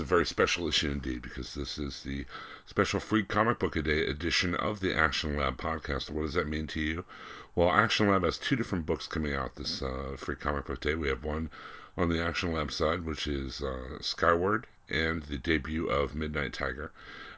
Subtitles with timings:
[0.00, 2.24] Is a very special issue indeed because this is the
[2.64, 6.08] special free comic book a day edition of the Action Lab Podcast.
[6.08, 7.04] What does that mean to you?
[7.54, 10.94] Well, Action Lab has two different books coming out this uh, free comic book day.
[10.94, 11.50] We have one
[11.98, 16.92] on the Action Lab side, which is uh, Skyward and the debut of Midnight Tiger.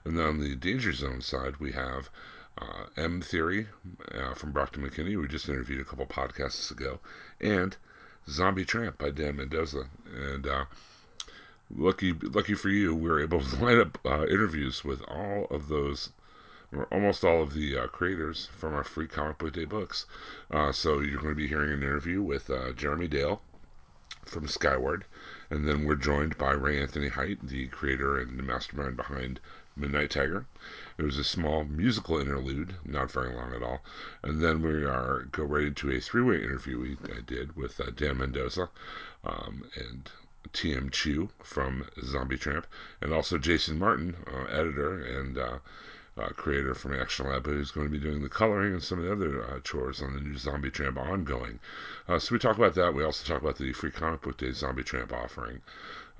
[0.05, 2.11] And then on the Danger Zone side, we have
[2.59, 3.67] uh, M Theory
[4.15, 7.01] uh, from Brockton McKinney, we just interviewed a couple podcasts ago,
[7.41, 7.77] and
[8.29, 9.89] Zombie Tramp by Dan Mendoza.
[10.15, 10.67] And uh,
[11.75, 15.69] lucky, lucky for you, we were able to line up uh, interviews with all of
[15.69, 16.11] those,
[16.73, 20.07] or almost all of the uh, creators from our free comic book day books.
[20.51, 23.43] Uh, so you're going to be hearing an interview with Jeremy Dale
[24.25, 25.05] from Skyward,
[25.51, 29.41] and then we're joined by Ray Anthony Height, the creator and the mastermind behind
[29.75, 30.47] Midnight Tiger.
[30.99, 33.83] It was a small musical interlude, not very long at all,
[34.23, 37.91] and then we are go right into a three-way interview we I did with uh,
[37.91, 38.69] Dan Mendoza
[39.25, 40.11] um, and
[40.53, 40.91] T.M.
[40.91, 42.67] Chu from Zombie Tramp,
[43.01, 45.59] and also Jason Martin, uh, editor and uh,
[46.19, 49.05] uh, creator from Action Lab, who's going to be doing the coloring and some of
[49.05, 51.59] the other uh, chores on the new Zombie Tramp ongoing.
[52.07, 52.93] Uh, so we talk about that.
[52.93, 55.63] We also talk about the free comic book day Zombie Tramp offering.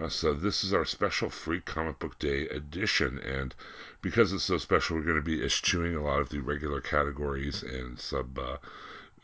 [0.01, 3.55] Uh, so this is our special free comic book day edition, and
[4.01, 7.63] because it's so special, we're going to be eschewing a lot of the regular categories
[7.63, 8.39] and sub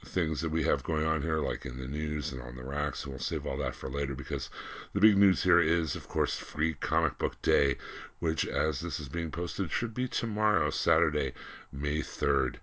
[0.05, 3.05] things that we have going on here, like in the news and on the racks.
[3.05, 4.49] And we'll save all that for later because
[4.93, 7.77] the big news here is, of course, free comic book day,
[8.21, 11.33] which, as this is being posted, should be tomorrow, Saturday,
[11.73, 12.57] May 3rd.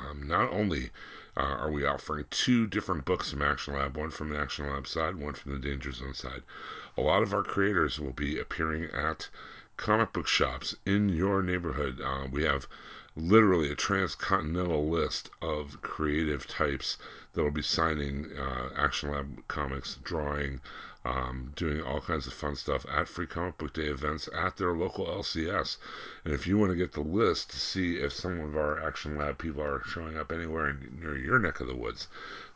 [0.00, 0.90] Um, not only
[1.36, 4.88] uh, are we offering two different books from Action Lab, one from the Action Lab
[4.88, 6.42] side, one from the Danger Zone side.
[6.96, 9.28] A lot of our creators will be appearing at
[9.76, 12.00] comic book shops in your neighborhood.
[12.00, 12.66] Uh, we have
[13.18, 16.98] literally a transcontinental list of creative types
[17.32, 20.60] that will be signing uh, Action Lab comics, drawing,
[21.04, 24.72] um, doing all kinds of fun stuff at Free Comic Book Day events at their
[24.72, 25.78] local LCS.
[26.24, 29.16] And if you want to get the list to see if some of our Action
[29.16, 32.08] Lab people are showing up anywhere in, near your neck of the woods,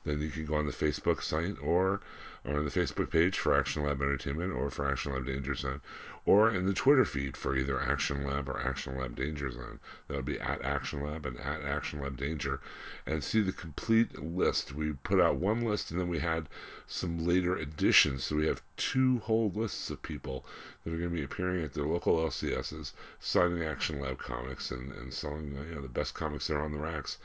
[0.05, 2.01] then you can go on the Facebook site or
[2.45, 5.81] on the Facebook page for Action Lab Entertainment or for Action Lab Danger Zone,
[6.25, 9.81] or in the Twitter feed for either Action Lab or Action Lab Danger Zone.
[10.07, 12.61] That would be at Action Lab and at Action Lab Danger.
[13.07, 14.73] And see the complete list.
[14.73, 16.49] We put out one list and then we had
[16.87, 18.23] some later additions.
[18.23, 20.47] So we have two whole lists of people
[20.85, 24.93] that are going to be appearing at their local LCSs, signing Action Lab comics and,
[24.93, 27.19] and selling you know, the best comics that are on the racks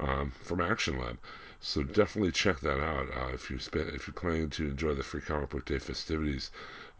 [0.00, 1.18] um, from Action Lab.
[1.60, 5.02] So definitely check that out uh, if you spend if you're planning to enjoy the
[5.02, 6.50] free comic book day festivities.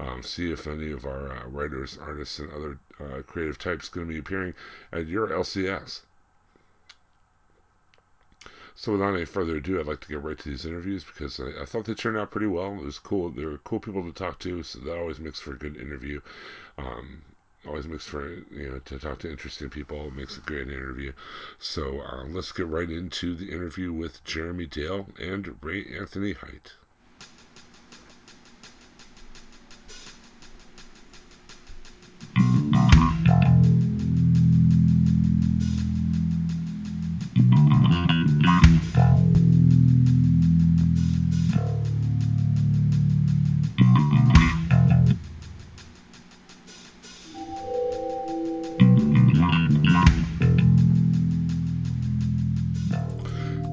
[0.00, 4.06] Um, see if any of our uh, writers, artists, and other uh, creative types going
[4.06, 4.54] to be appearing
[4.92, 6.00] at your LCS.
[8.74, 11.62] So without any further ado, I'd like to get right to these interviews because I,
[11.62, 12.72] I thought they turned out pretty well.
[12.72, 13.28] It was cool.
[13.28, 16.22] They were cool people to talk to, so that always makes for a good interview.
[16.78, 17.22] Um,
[17.66, 21.12] always makes for you know to talk to interesting people it makes a great interview
[21.58, 26.72] so uh, let's get right into the interview with jeremy dale and ray anthony height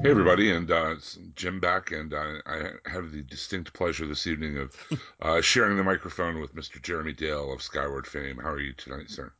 [0.08, 4.26] Hey, everybody, and uh, it's Jim back, and uh, I have the distinct pleasure this
[4.26, 4.74] evening of
[5.20, 6.80] uh, sharing the microphone with Mr.
[6.80, 8.38] Jeremy Dale of Skyward fame.
[8.38, 9.30] How are you tonight, sir?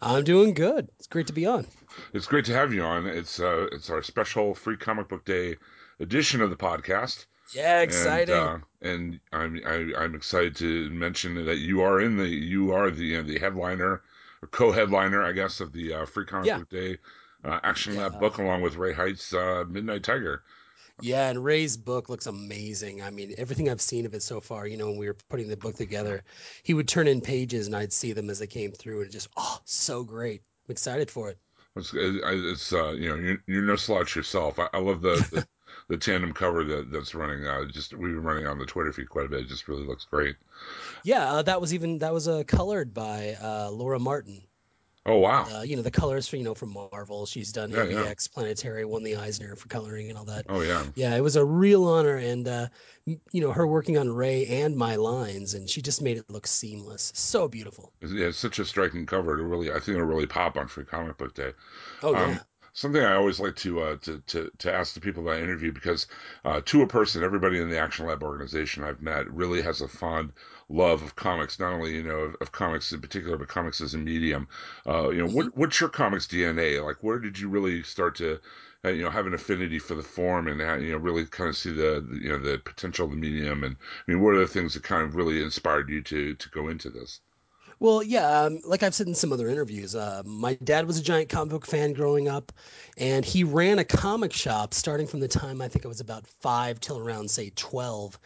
[0.00, 0.88] I'm doing good.
[0.96, 1.66] It's great to be on.
[2.14, 3.06] It's great to have you on.
[3.06, 5.56] It's uh, it's our special free comic book day
[6.00, 7.26] edition of the podcast.
[7.52, 8.34] Yeah, exciting.
[8.34, 12.16] And, uh, and I'm I, am i am excited to mention that you are in
[12.16, 14.00] the you are the the headliner
[14.50, 16.58] co-headliner, I guess, of the uh, Free Comic Yeah.
[16.58, 16.98] Book Day
[17.44, 18.18] uh, Action Lab Yeah.
[18.18, 20.42] book, along with Ray Height's uh, Midnight Tiger.
[21.00, 23.02] Yeah, and Ray's book looks amazing.
[23.02, 25.48] I mean, everything I've seen of it so far, you know, when we were putting
[25.48, 26.22] the book together,
[26.62, 29.28] he would turn in pages and I'd see them as they came through and just,
[29.36, 30.42] oh, so great.
[30.68, 31.38] I'm excited for it.
[31.76, 34.60] It's, it's uh, you know, you're, you're no slouch yourself.
[34.60, 35.46] I, I love the, the
[35.88, 37.44] the tandem cover that that's running.
[37.46, 39.40] Uh, just we've been running on the Twitter feed quite a bit.
[39.40, 40.36] It just really looks great.
[41.02, 44.42] Yeah, uh, that was even, that was uh, colored by uh, Laura Martin.
[45.06, 45.44] Oh wow!
[45.44, 47.26] Uh, you know, the colors for, you know, from Marvel.
[47.26, 48.06] She's done Yeah, yeah.
[48.06, 50.46] AVX, Planetary, won the Eisner for coloring and all that.
[50.48, 50.82] Oh yeah.
[50.94, 52.68] Yeah, it was a real honor, and uh,
[53.04, 56.46] you know her working on Ray and my lines, and she just made it look
[56.46, 57.12] seamless.
[57.14, 57.92] So beautiful.
[58.00, 59.36] Yeah, it's such a striking cover.
[59.36, 61.52] To really, I think it'll really pop on Free Comic Book Day.
[62.02, 62.38] Oh Um, yeah,
[62.72, 65.70] Something I always like to uh, to, to to ask the people that I interview
[65.72, 66.06] because
[66.44, 69.88] uh, to a person, everybody in the Action Lab organization I've met really has a
[69.88, 70.32] fond
[70.68, 71.58] love of comics.
[71.58, 74.48] Not only you know of, of comics in particular, but comics as a medium.
[74.86, 76.80] Uh, you know, what what's your comics DNA?
[76.80, 78.40] Like, where did you really start to
[78.84, 81.50] uh, you know have an affinity for the form and uh, you know really kind
[81.50, 83.64] of see the, the you know the potential of the medium?
[83.64, 86.48] And I mean, what are the things that kind of really inspired you to to
[86.50, 87.20] go into this?
[87.80, 91.02] Well, yeah, um, like I've said in some other interviews, uh, my dad was a
[91.02, 92.52] giant comic book fan growing up,
[92.96, 96.26] and he ran a comic shop starting from the time I think I was about
[96.26, 98.18] five till around say twelve,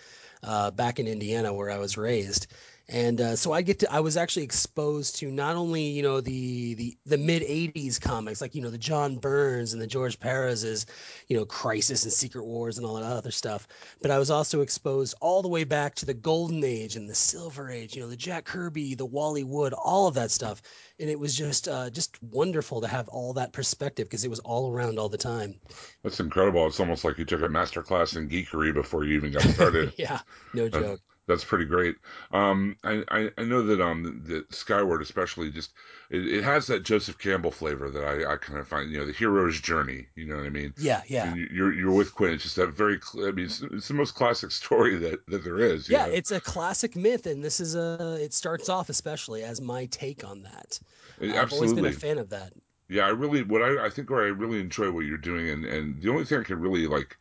[0.43, 2.47] uh, back in Indiana where I was raised.
[2.91, 6.23] And uh, so I get to I was actually exposed to not only you know
[6.23, 10.19] the the the mid '80s comics like you know the John Byrnes and the George
[10.19, 10.87] Perez's,
[11.27, 13.69] you know Crisis and Secret Wars and all that other stuff,
[14.01, 17.15] but I was also exposed all the way back to the Golden Age and the
[17.15, 17.95] Silver Age.
[17.95, 20.63] You know the Jack Kirby, the Wally Wood, all of that stuff,
[20.99, 24.41] and it was just uh, just wonderful to have all that perspective because it was
[24.41, 25.61] all around all the time.
[26.03, 26.67] That's incredible.
[26.67, 29.93] It's almost like you took a master class in geekery before you even got started.
[29.99, 30.21] yeah,
[30.55, 31.01] no joke.
[31.29, 31.95] That's pretty great.
[32.33, 35.73] Um, I, I, I know that um the Skyward especially just
[36.11, 39.07] it, it has that Joseph Campbell flavor that I, I kind of find you know
[39.07, 40.09] the hero's journey.
[40.17, 40.75] You know what I mean?
[40.79, 41.35] Yeah, yeah.
[41.35, 42.33] You- You're you're with Quinn.
[42.33, 42.99] It's just that very.
[43.01, 45.89] cl- I mean, it's, it's the most classic story that, that there is.
[45.89, 46.13] you Yeah, know?
[46.13, 48.19] it's a classic myth, and this is a.
[48.21, 50.81] It starts off especially as my take on that.
[51.21, 52.53] It- I've always been a fan of that.
[52.89, 55.65] Yeah, I really what I I think where I really enjoy what you're doing, and
[55.65, 57.17] and the only thing I can really like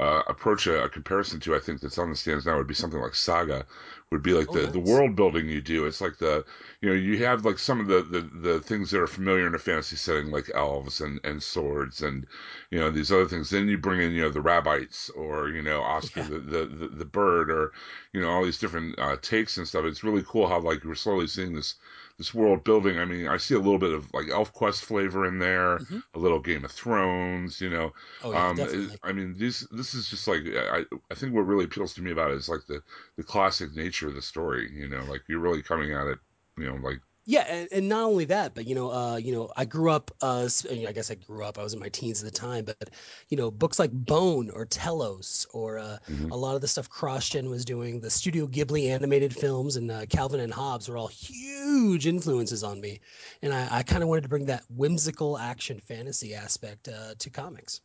[0.00, 2.74] uh, approach a, a comparison to, I think that's on the stands now would be
[2.74, 3.64] something like Saga,
[4.10, 5.86] would be like Oh, the the world building you do.
[5.86, 6.44] It's like the
[6.80, 9.54] you know you have like some of the the the things that are familiar in
[9.54, 12.26] a fantasy setting, like elves and and swords and
[12.70, 13.50] you know these other things.
[13.50, 16.28] Then you bring in you know the rabbites or you know Oscar Yeah.
[16.28, 17.72] the, the the the bird or
[18.12, 19.84] you know all these different uh, takes and stuff.
[19.84, 21.74] It's really cool how like we're slowly seeing this
[22.18, 22.98] this world building.
[22.98, 26.02] I mean, I see a little bit of like Elf Quest flavor in there, Mhm.
[26.14, 27.92] a little Game of Thrones, you know.
[28.20, 28.98] Oh yeah, um, definitely.
[29.02, 32.10] I mean, this this is just like I I think what really appeals to me
[32.12, 32.82] about it is like the
[33.16, 34.70] the classic nature of the story.
[34.72, 36.18] You know, like you're really coming at it.
[36.58, 39.50] You know, like Yeah, and, and not only that, but you know, uh, you know,
[39.56, 40.10] I grew up.
[40.20, 41.58] Uh, I guess I grew up.
[41.58, 42.90] I was in my teens at the time, but
[43.28, 46.30] you know, books like Bone or Tellos or uh, Mhm.
[46.30, 50.04] a lot of the stuff CrossGen was doing, the Studio Ghibli animated films, and uh,
[50.06, 53.00] Calvin and Hobbes were all huge influences on me,
[53.40, 57.30] and I, I kind of wanted to bring that whimsical action fantasy aspect uh, to
[57.30, 57.80] comics.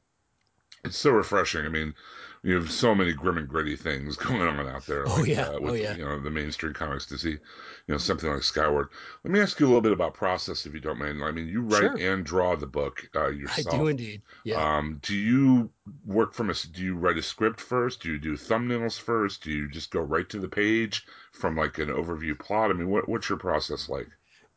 [0.83, 1.65] it's so refreshing.
[1.65, 1.93] I mean,
[2.43, 5.03] you have so many grim and gritty things going on out there.
[5.07, 5.47] Oh, yeah.
[5.47, 5.95] uh, Oh, with yeah.
[5.95, 7.39] you know the mainstream comics to see, you
[7.87, 8.89] know, something like Skyward.
[9.23, 11.23] Let me ask you a little bit about process, if you don't mind.
[11.23, 11.97] I mean, you write Sure.
[11.97, 14.21] and draw the book uh, I do indeed.
[14.43, 14.77] Yeah.
[14.77, 15.69] Um, do you
[16.05, 16.53] work from a?
[16.53, 18.01] Do you write a script first?
[18.01, 19.43] Do you do thumbnails first?
[19.43, 22.69] Do you just go right to the page from like an overview plot?
[22.71, 24.07] I mean, what what's your process like?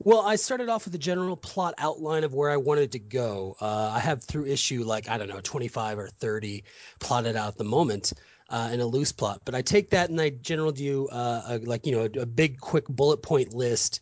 [0.05, 3.57] Well, I started off with a general plot outline of where I wanted to go.
[3.61, 6.65] Uh, I have through issue like I don't know, 25 or 30
[6.99, 8.13] plotted out at the moment
[8.49, 9.43] uh, in a loose plot.
[9.45, 12.27] But I take that and I generally do uh, a, like you know a, a
[12.27, 14.01] big quick bullet point list.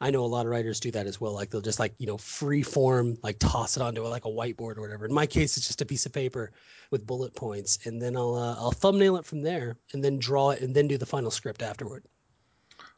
[0.00, 1.34] I know a lot of writers do that as well.
[1.34, 4.78] Like they'll just like you know free form like toss it onto like a whiteboard
[4.78, 5.04] or whatever.
[5.04, 6.52] In my case, it's just a piece of paper
[6.90, 10.50] with bullet points, and then I'll uh, I'll thumbnail it from there, and then draw
[10.50, 12.04] it, and then do the final script afterward.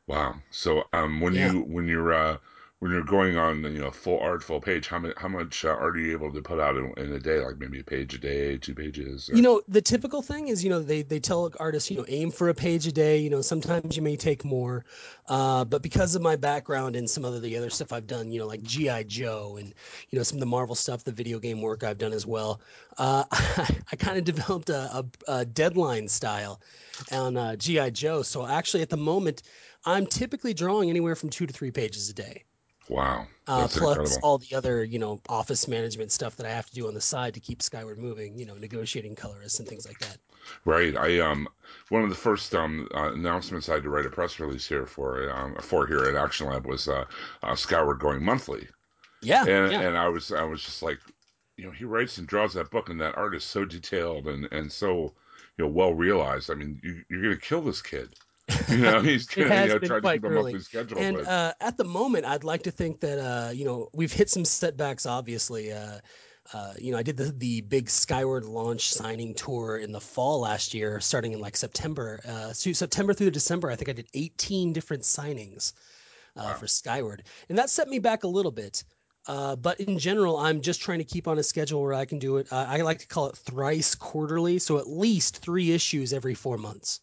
[0.07, 0.37] Wow.
[0.51, 1.53] So um, when Yeah.
[1.53, 2.39] you when you're uh,
[2.79, 5.69] when you're going on you know full art full page, how much how much uh,
[5.71, 7.39] art are you able to put out in, in a day?
[7.41, 9.29] Like maybe a page a day, two pages.
[9.31, 12.05] or- You know, the typical thing is, you know, they they tell artists, you know,
[12.09, 13.19] aim for a page a day.
[13.19, 14.85] You know, sometimes you may take more,
[15.29, 18.39] uh, but because of my background and some of the other stuff I've done, you
[18.39, 19.75] know, like GI Joe and
[20.11, 22.61] you know some of the Marvel stuff, the video game work I've done as well,
[22.99, 26.61] uh, I kind of developed a, a, a deadline style
[27.11, 28.23] on uh, GI Joe.
[28.23, 29.43] So actually, at the moment,
[29.87, 32.45] I'm typically drawing anywhere from two to three pages a day.
[32.89, 33.27] Wow.
[33.47, 34.19] Uh, plus incredible.
[34.23, 37.01] all the other, you know, office management stuff that I have to do on the
[37.01, 40.19] side to keep Skyward moving, you know, negotiating colorists and things like that.
[40.65, 40.95] Right.
[40.97, 41.49] I um
[41.89, 44.87] one of the first um uh, announcements I had to write a press release here
[44.87, 47.05] for um for here at Action Lab was uh,
[47.43, 48.69] uh Skyward going monthly.
[49.23, 49.47] Yeah.
[49.47, 49.81] And yeah.
[49.81, 50.99] and I was I was just like,
[51.57, 54.47] you know, he writes and draws that book and that art is so detailed and
[54.53, 55.15] and so
[55.57, 56.51] you know well realized.
[56.51, 58.15] I mean, you, you're gonna kill this kid.
[58.69, 60.35] You know, he's you know, been to keep a grueling.
[60.35, 63.65] monthly schedule, And but uh, at the moment, I'd like to think that uh, you
[63.65, 65.07] know we've hit some setbacks.
[65.07, 66.01] Obviously, uh,
[66.53, 70.41] uh, you know I did the the big Skyward launch signing tour in the fall
[70.41, 72.21] last year, starting in like September.
[72.27, 75.73] Uh, so September through December, I think I did 18 different signings
[76.37, 76.55] uh, Wow.
[76.55, 78.85] for Skyward, and that set me back a little bit.
[79.27, 82.19] Uh, but in general, I'm just trying to keep on a schedule where I can
[82.19, 82.53] do it.
[82.53, 86.59] Uh, I like to call it thrice quarterly, so at least three issues every four
[86.59, 87.01] months.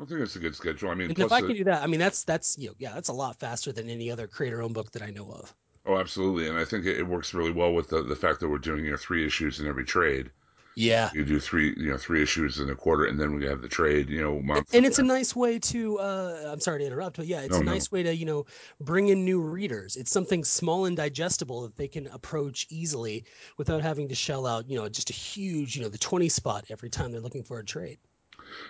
[0.00, 0.88] I think it's a good schedule.
[0.90, 2.74] I mean, plus if I it- can do that, I mean that's that's you know
[2.78, 5.52] yeah that's a lot faster than any other creator-owned book that I know of.
[5.86, 8.48] oh, absolutely, and I think it, it works really well with the the fact that
[8.48, 10.30] we're doing you know three issues in every trade.
[10.76, 13.62] Yeah, You do three you know three issues in a quarter, and then we have
[13.62, 14.68] the trade you know month.
[14.72, 15.98] and it's a nice way to.
[15.98, 17.64] Uh, I'm sorry to interrupt, but yeah, it's No, a no.
[17.64, 18.46] nice way to you know
[18.80, 19.96] bring in new readers.
[19.96, 23.24] It's something small and digestible that they can approach easily
[23.58, 26.64] without having to shell out you know just a huge you know the 20 spot
[26.70, 27.98] every time they're looking for a trade.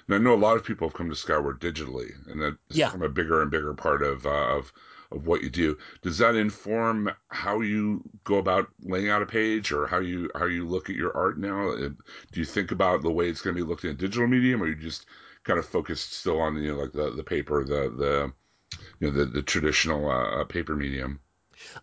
[0.06, 2.86] And I know a lot of people have come to Skyward digitally, and that's Yeah.
[2.86, 4.72] become a bigger and bigger part of uh, of
[5.12, 5.78] of what you do.
[6.02, 10.46] Does that inform how you go about laying out a page, or how you how
[10.46, 11.70] you look at your art now?
[11.70, 11.90] Uh,
[12.32, 14.62] Do you think about the way it's going to be looked in a digital medium,
[14.62, 15.06] or you just
[15.44, 18.32] kind of focused still on you know like the the paper, the the
[19.00, 21.20] you know the the traditional uh, paper medium?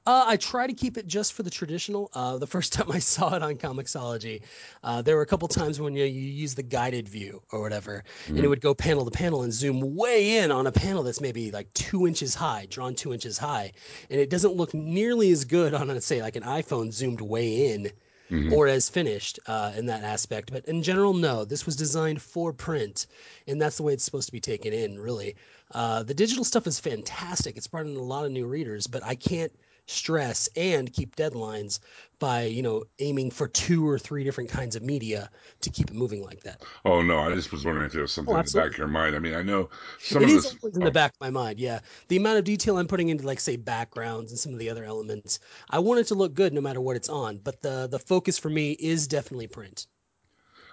[0.06, 2.10] Uh, I try to keep it just for the traditional.
[2.13, 4.42] Uh, the first time I saw it on Comixology,
[4.84, 8.03] uh, there were a couple times when you, you use the guided view or whatever,
[8.36, 8.50] and it Mhm.
[8.50, 11.72] would go panel to panel and zoom way in on a panel that's maybe like
[11.74, 13.72] two inches high, drawn two inches high,
[14.10, 17.92] and it doesn't look nearly as good on, say, like an iPhone zoomed way in
[18.30, 18.51] Mhm.
[18.53, 20.51] or as finished uh, in that aspect.
[20.51, 23.08] But in general, no, this was designed for print,
[23.48, 25.36] and that's the way it's supposed to be taken in, really.
[25.72, 27.58] Uh, the digital stuff is fantastic.
[27.58, 29.51] It's brought in a lot of new readers, but I can't
[29.88, 31.80] stress and keep deadlines
[32.20, 35.30] by you know aiming for two or three different kinds of media
[35.62, 36.66] to keep it moving like that.
[36.86, 38.78] Oh no, I just was wondering if there was something Oh, in the back of
[38.78, 39.16] your mind.
[39.16, 39.70] I mean, I know
[40.02, 40.56] some It of is this.
[40.63, 41.60] in the back of my mind.
[41.60, 44.70] Yeah, the amount of detail I'm putting into, like say, backgrounds and some of the
[44.70, 45.40] other elements.
[45.70, 47.40] I want it to look good no matter what it's on.
[47.40, 49.88] But the the focus for me is definitely print.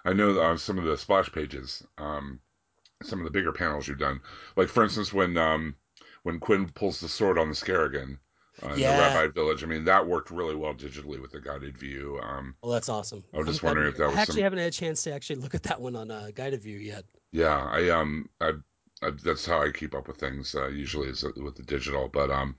[0.05, 2.41] I know uh, some of the splash pages, um,
[3.03, 4.21] some of the bigger panels you've done.
[4.57, 5.77] Like for instance, when um,
[6.25, 8.19] when Quinn pulls the sword on the Scarrigan
[8.63, 8.97] uh, Yeah.
[8.97, 9.63] the Rabbi Village.
[9.63, 12.19] I mean, that worked really well digitally with the guided view.
[12.23, 13.25] Um, Well, that's awesome.
[13.33, 14.07] I was I'm just to wondering if that it.
[14.09, 16.11] was I actually some- haven't had a chance to actually look at that one on
[16.11, 17.05] uh, guided view yet.
[17.33, 18.53] yeah, I um, I,
[19.03, 22.09] I that's how I keep up with things uh, usually is with the digital.
[22.09, 22.57] But um,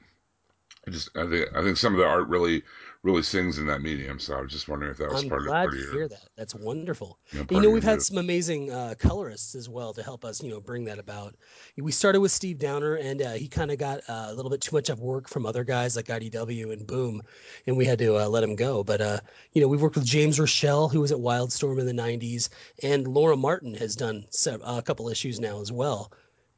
[0.87, 2.63] I just I think I think some of the art really
[3.03, 4.19] really sings in that medium.
[4.19, 5.83] So I was just wondering if that was I'm part of glad part to of
[5.83, 6.29] your hear that.
[6.37, 7.17] That's wonderful.
[7.31, 10.23] you know, And, you know, we've had some amazing uh, colorists as well to help
[10.23, 11.35] us, you know, bring that about.
[11.77, 14.61] We started with Steve Downer, and uh, he kind of got uh, a little bit
[14.61, 17.21] too much of work from other guys like IDW and Boom,
[17.65, 18.83] and we had to uh, let him go.
[18.83, 19.19] But uh,
[19.53, 22.49] you know, we've worked with James Rochelle, who was at Wildstorm in the '90s,
[22.83, 26.11] and Laura Martin has done se- a couple issues now as well.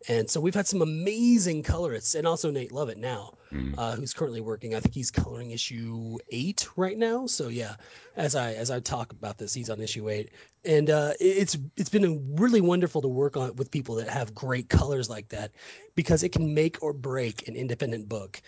[0.10, 3.76] And so we've had some amazing colorists, and also Nate Lovett now, Mhm.
[3.78, 4.76] uh, who's currently working.
[4.76, 7.26] I think he's coloring issue eight right now.
[7.28, 7.76] So yeah,
[8.16, 10.32] as I as I talk about this, he's on issue eight,
[10.66, 14.70] and uh, it's it's been really wonderful to work on with people that have great
[14.70, 15.52] colors like that,
[15.96, 18.42] because it can make or break an independent book,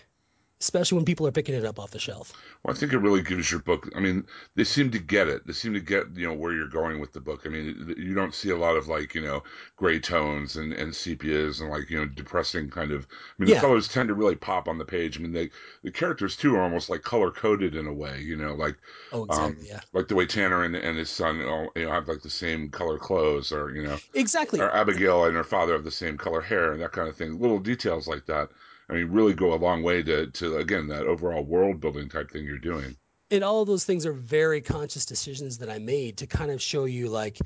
[0.61, 2.35] especially when people are picking it up off the shelf.
[2.63, 3.89] Well, I think it really gives your book.
[3.95, 5.45] I mean, they seem to get it.
[5.45, 7.43] They seem to get you know where you're going with the book.
[7.45, 9.43] I mean, you don't see a lot of like you know
[9.75, 13.07] gray tones and and sepias and like you know depressing kind of.
[13.11, 13.55] I mean, Yeah.
[13.55, 15.17] the colors tend to really pop on the page.
[15.17, 15.51] I mean, they
[15.83, 18.19] the characters too are almost like color coded in a way.
[18.21, 18.77] You know, like
[19.11, 22.07] Oh, um, yeah, like the way Tanner and, and his son all, you know have
[22.07, 24.59] like the same color clothes, or you know, exactly.
[24.59, 27.39] or Abigail and her father have the same color hair and that kind of thing.
[27.39, 28.49] Little details like that.
[28.89, 32.31] I mean, really go a long way to to again that overall world building type
[32.31, 32.95] thing you're doing.
[33.31, 36.61] and all of those things are very conscious decisions that I made to kind of
[36.61, 37.39] show you like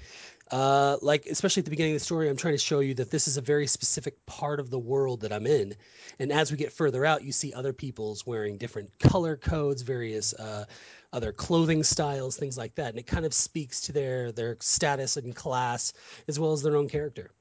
[0.52, 3.12] uh like especially at the beginning of the story I'm trying to show you that
[3.12, 5.76] this is a very specific part of the world that I'm in
[6.20, 10.34] and as we get further out you see other people's wearing different color codes various
[10.34, 10.66] uh
[11.14, 15.18] other clothing styles things like that and it kind of speaks to their their status
[15.18, 15.94] and class
[16.28, 17.32] as well as their own character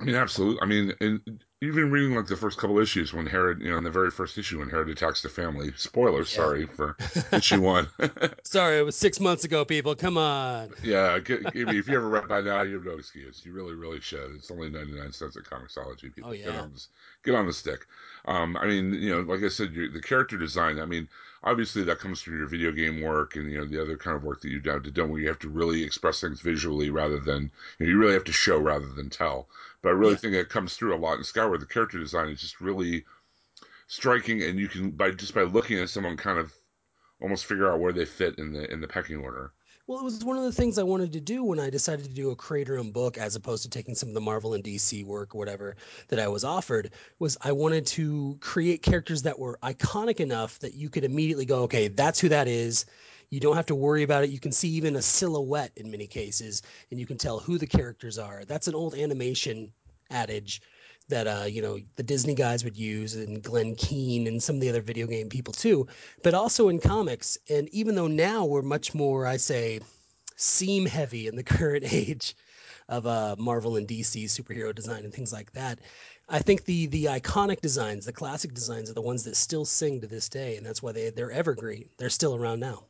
[0.00, 0.60] I mean, absolutely.
[0.60, 3.84] I mean, and even reading like the first couple issues when Herod, you know, in
[3.84, 5.72] the very first issue when Herod attacks the family.
[5.76, 6.36] Spoilers, Yeah.
[6.36, 6.96] sorry for
[7.32, 7.88] issue one.
[8.44, 9.94] Sorry, it was six months ago, people.
[9.94, 10.74] Come on.
[10.82, 13.44] yeah, give me if you ever read by now, you have no excuse.
[13.44, 14.32] You really, really should.
[14.34, 16.14] It's only ninety nine cents at Comixology.
[16.14, 16.60] People Oh, get yeah.
[16.62, 16.88] on this,
[17.24, 17.86] get on the stick.
[18.26, 20.78] Um, I mean, you know, like I said, the character design.
[20.80, 21.08] I mean,
[21.44, 24.22] obviously that comes from your video game work and you know the other kind of
[24.24, 27.18] work that you've done to done where you have to really express things visually rather
[27.18, 29.48] than you know you really have to show rather than tell.
[29.82, 30.16] But I really Yeah.
[30.16, 31.51] think it comes through a lot in Skyward.
[31.58, 33.04] The character design is just really
[33.86, 36.52] striking, and you can by just by looking at someone kind of
[37.20, 39.52] almost figure out where they fit in the in the pecking order.
[39.88, 42.14] Well, it was one of the things I wanted to do when I decided to
[42.14, 45.34] do a creator-owned book, as opposed to taking some of the Marvel and DC work,
[45.34, 46.92] or whatever that I was offered.
[47.18, 51.62] Was I wanted to create characters that were iconic enough that you could immediately go,
[51.64, 52.86] okay, that's who that is.
[53.30, 54.30] You don't have to worry about it.
[54.30, 57.66] You can see even a silhouette in many cases, and you can tell who the
[57.66, 58.44] characters are.
[58.44, 59.72] That's an old animation
[60.10, 60.62] adage
[61.12, 64.60] that uh, you know the Disney guys would use, and Glenn Keane and some of
[64.60, 65.86] the other video game people too
[66.22, 67.38] but also in comics.
[67.48, 69.80] And even though now we're much more, I say,
[70.36, 72.36] seam heavy in the current age
[72.88, 75.80] of uh, Marvel and DC superhero design and things like that,
[76.28, 80.00] I think the the iconic designs, the classic designs, are the ones that still sing
[80.00, 81.88] to this day, and that's why they they're evergreen.
[81.98, 82.84] They're still around now.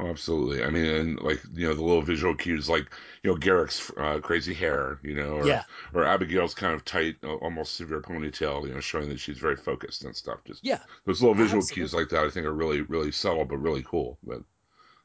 [0.00, 0.64] Oh, absolutely.
[0.64, 4.18] I mean, and like you know, the little visual cues, like you know, Garrick's uh,
[4.20, 5.64] crazy hair, you know, or Yeah.
[5.92, 9.56] or Abigail's kind of tight, uh, almost severe ponytail, you know, showing that she's very
[9.56, 10.42] focused and stuff.
[10.44, 11.94] Just Yeah, those little visual cues Absolutely.
[11.94, 14.18] like that, I think, are really really subtle but really cool.
[14.24, 14.42] But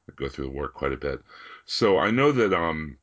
[0.07, 1.21] that go through the work quite a bit.
[1.65, 2.99] So I know that um,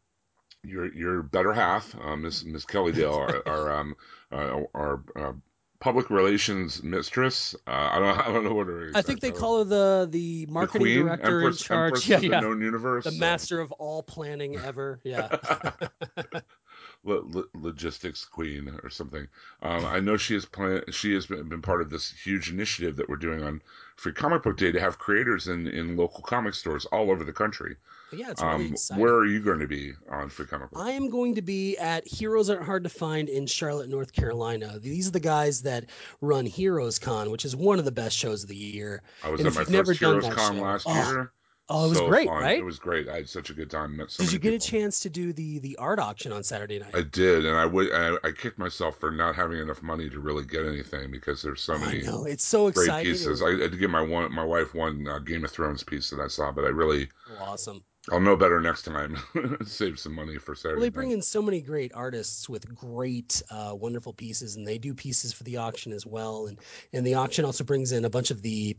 [0.64, 3.96] your your better half, uh, Miss Miss Kelly Dale, our, our um
[4.32, 5.32] uh, our uh,
[5.80, 7.54] public relations mistress.
[7.66, 10.44] Uh, I don't I don't know what her I think they call her the the
[10.46, 11.88] the marketing queen, director empress, in charge.
[11.92, 12.40] empress yeah, of the yeah.
[12.40, 15.00] known universe, The uh, master of all planning ever.
[15.04, 15.28] Yeah.
[17.04, 19.26] lo- lo- logistics queen or something.
[19.62, 22.96] Um, I know she has plan- she has been, been part of this huge initiative
[22.96, 23.62] that we're doing on
[23.96, 27.32] Free Comic Book Day to have creators in, in local comic stores all over the
[27.32, 27.76] country.
[28.12, 29.02] Yeah, it's really Um, exciting.
[29.02, 30.80] where are you going to be on Free Comic Book?
[30.82, 34.78] I am going to be at Heroes Aren't Hard to Find in Charlotte, North Carolina.
[34.78, 35.86] These are the guys that
[36.20, 39.02] run Heroes Con, which is one of the best shows of the year.
[39.24, 40.86] I was and at if my you've never first done Heroes that Con show- last
[40.88, 41.32] oh, year.
[41.68, 42.40] Oh, it was So great, fun.
[42.42, 42.58] right?
[42.60, 43.08] It was great.
[43.08, 43.96] I had such a good time.
[43.96, 44.66] Met so Did you get a people.
[44.78, 46.94] chance to do the the art auction on Saturday night?
[46.94, 47.92] I did, and I would.
[47.92, 51.60] I, I kicked myself for not having enough money to really get anything because there's
[51.60, 53.10] so Oh, I many know it's so great exciting.
[53.10, 53.26] It pieces.
[53.26, 56.08] was I had to give my one, my wife one uh, Game of Thrones piece
[56.10, 57.82] that I saw, but I really, so awesome.
[58.10, 59.16] I'll know better next time.
[59.64, 60.76] Save some money for Saturday.
[60.76, 61.16] Well, they bring night.
[61.16, 65.44] in so many great artists with great, uh, wonderful pieces, and they do pieces for
[65.44, 66.46] the auction as well.
[66.46, 66.58] And
[66.92, 68.76] and the auction also brings in a bunch of the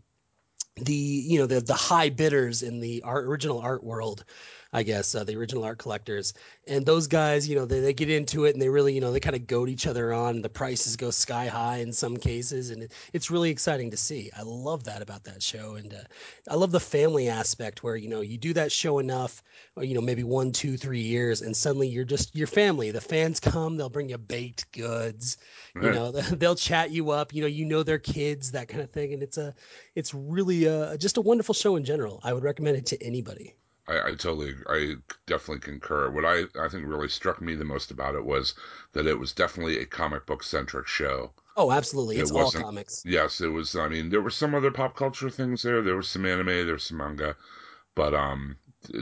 [0.77, 4.23] the you know the the high bidders in the art original art world
[4.73, 6.33] i guess uh, the original art collectors.
[6.67, 9.11] And those guys you know they, they get into it and they really you know
[9.11, 10.41] they kind of goad each other on.
[10.41, 14.31] The prices go sky high in some cases and it, it's really exciting to see.
[14.37, 15.97] I love that about that show and uh,
[16.49, 19.43] i love the family aspect where you know you do that show enough
[19.75, 23.01] or you know maybe one two three years and suddenly you're just your family the
[23.01, 25.37] fans come they'll bring you baked goods
[25.75, 28.91] you know they'll chat you up you know you know their kids that kind of
[28.91, 29.53] thing and it's a
[29.95, 32.19] it's really uh, just a wonderful show in general.
[32.23, 33.55] I would recommend it to anybody
[33.87, 34.95] I, I totally, I
[35.25, 36.09] definitely concur.
[36.09, 38.53] What I, I think really struck me the most about it was
[38.93, 41.33] that it was definitely a comic book centric show.
[41.57, 43.75] oh absolutely It it's all comics Yes, it was.
[43.75, 45.81] I mean, there were some other pop culture things there.
[45.81, 47.37] There was some anime, there was some manga,
[47.95, 48.57] but um,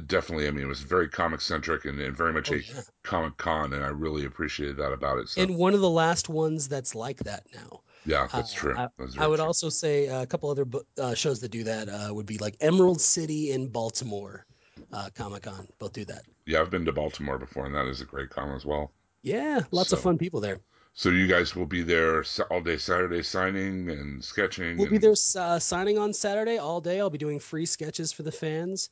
[0.08, 2.84] definitely, I mean, it was very comic centric and, and very much Oh, a yeah.
[3.04, 5.30] comic con, and I really appreciated that about it.
[5.30, 8.80] So and one of the last ones that's like that now yeah, that's Uh, true.
[8.82, 9.50] I, That's I would true.
[9.50, 10.66] also say a couple other
[11.00, 14.46] uh, shows that do that uh, would be like Emerald City in Baltimore
[14.92, 15.68] uh, Comic Con.
[15.80, 16.24] Both do that.
[16.46, 18.92] Yeah, I've been to Baltimore before, and that is a great con as well.
[19.22, 20.60] Yeah, lots of fun people there.
[20.94, 24.78] So you guys will be there all day Saturday signing and sketching.
[24.78, 27.02] We'll be there uh, signing on Saturday all day.
[27.02, 28.90] I'll be doing free sketches for the fans,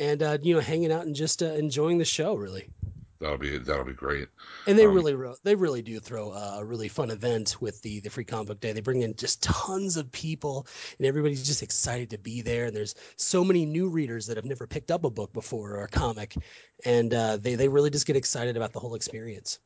[0.00, 2.34] and uh, you know, hanging out and just uh, enjoying the show.
[2.34, 2.68] Really.
[3.20, 4.28] That'll be that'll be great.
[4.66, 8.10] And they Um, really, they really do throw a really fun event with the the
[8.10, 8.72] free comic book day.
[8.72, 10.66] They bring in just tons of people,
[10.98, 12.66] and everybody's just excited to be there.
[12.66, 15.84] And there's so many new readers that have never picked up a book before or
[15.84, 16.36] a comic,
[16.84, 19.58] and uh, they they really just get excited about the whole experience.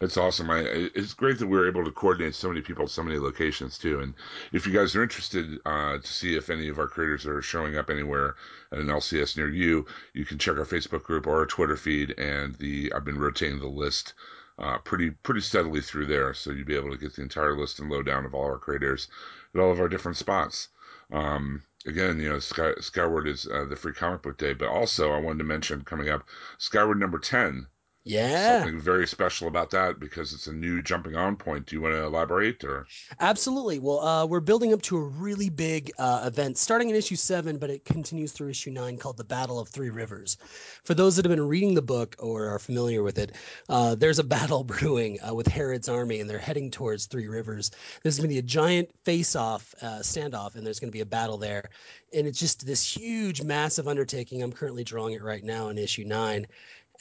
[0.00, 0.50] It's awesome.
[0.50, 0.60] I,
[0.94, 4.00] it's great that we're able to coordinate so many people at so many locations too.
[4.00, 4.14] And
[4.52, 7.76] if you guys are interested uh, to see if any of our creators are showing
[7.76, 8.36] up anywhere
[8.72, 12.10] at an LCS near you, you can check our Facebook group or our Twitter feed.
[12.18, 14.14] And the I've been rotating the list
[14.58, 17.80] uh, pretty pretty steadily through there, so you'll be able to get the entire list
[17.80, 19.08] and lowdown of all our creators
[19.54, 20.68] at all of our different spots.
[21.12, 25.12] Um, again, you know, Sky, Skyward is uh, the free comic book day, but also
[25.12, 26.28] I wanted to mention coming up
[26.58, 27.66] Skyward number ten
[28.06, 28.60] Yeah.
[28.60, 31.64] Something very special about that because it's a new jumping on point.
[31.64, 32.86] Do you want to elaborate or?
[33.18, 33.78] Absolutely.
[33.78, 37.56] Well, uh, we're building up to a really big uh, event starting in issue seven,
[37.56, 40.36] but it continues through issue nine called The Battle of Three Rivers.
[40.84, 43.32] For those that have been reading the book or are familiar with it,
[43.70, 47.70] uh, there's a battle brewing uh, with Herod's army and they're heading towards Three Rivers.
[48.02, 51.00] There's going to be a giant face off, uh, standoff, and there's going to be
[51.00, 51.70] a battle there.
[52.12, 54.42] And it's just this huge, massive undertaking.
[54.42, 56.46] I'm currently drawing it right now in issue nine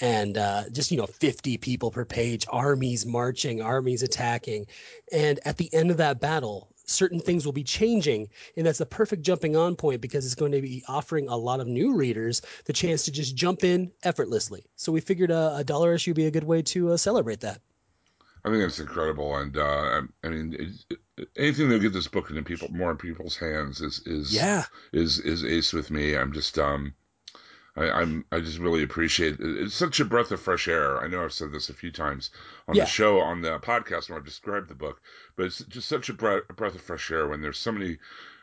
[0.01, 4.65] and uh, just you know 50 people per page armies marching armies attacking.
[5.11, 8.27] And at the end of that battle certain things will be changing
[8.57, 11.59] and that's the perfect jumping on point because it's going to be offering a lot
[11.59, 14.65] of new readers the chance to just jump in effortlessly.
[14.75, 17.39] So we figured a, a dollar issue would be a good way to uh, celebrate
[17.41, 17.61] that.
[18.45, 20.77] I think it's incredible, and uh, I mean,
[21.37, 24.65] anything that get this book into people, more people's hands, is is yeah.
[24.91, 26.17] is is ace with me.
[26.17, 26.93] I'm just um,
[27.75, 29.39] I, am I just really appreciate it.
[29.41, 30.99] It's such a breath of fresh air.
[30.99, 32.29] I know I've said this a few times
[32.67, 32.83] on Yeah.
[32.83, 35.01] the show, on the podcast when I've described the book,
[35.35, 37.97] but it's just such a breath, a breath of fresh air when there's so many,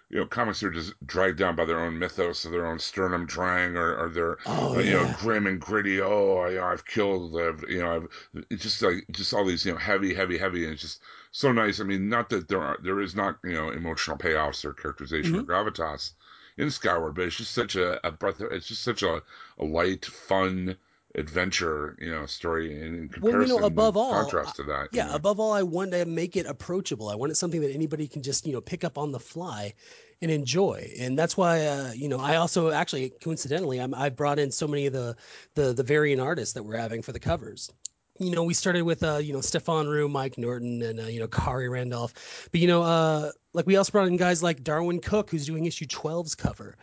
[0.09, 2.81] you know, comics that are just dragged down by their own mythos or their own
[2.81, 6.01] Sturm und Drang or, or their, oh uh, you know, yeah grim and gritty.
[6.01, 9.71] Oh, I, I've killed, I've, you know, I've, it's just like, just all these, you
[9.71, 10.65] know, heavy, heavy, heavy.
[10.65, 11.79] And it's just so nice.
[11.79, 15.35] I mean, not that there are, there is not, you know, emotional payoffs or characterization
[15.35, 15.49] mm-hmm.
[15.49, 16.15] or gravitas
[16.61, 18.41] in Skyward, but it's just such a, a breath.
[18.41, 19.23] Of, it's just such a,
[19.59, 20.77] a light, fun
[21.17, 24.89] adventure, you know, story in, in Well, you know, above all, contrast to that.
[24.93, 25.15] you yeah know.
[25.15, 28.47] above all i want to make it approachable i wanted something that anybody can just
[28.47, 29.75] you know pick up on the fly
[30.23, 34.39] and enjoy and that's why uh, you know i also actually coincidentally I'm, i brought
[34.39, 35.17] in so many of the
[35.55, 37.73] the the variant artists that we're having for the covers
[38.21, 41.19] you know we started with uh you know Stephane Roux mike norton and uh, you
[41.19, 45.01] know Khary Randolph but you know uh like we also brought in guys like Darwyn
[45.03, 46.77] Cooke who's doing issue 12's cover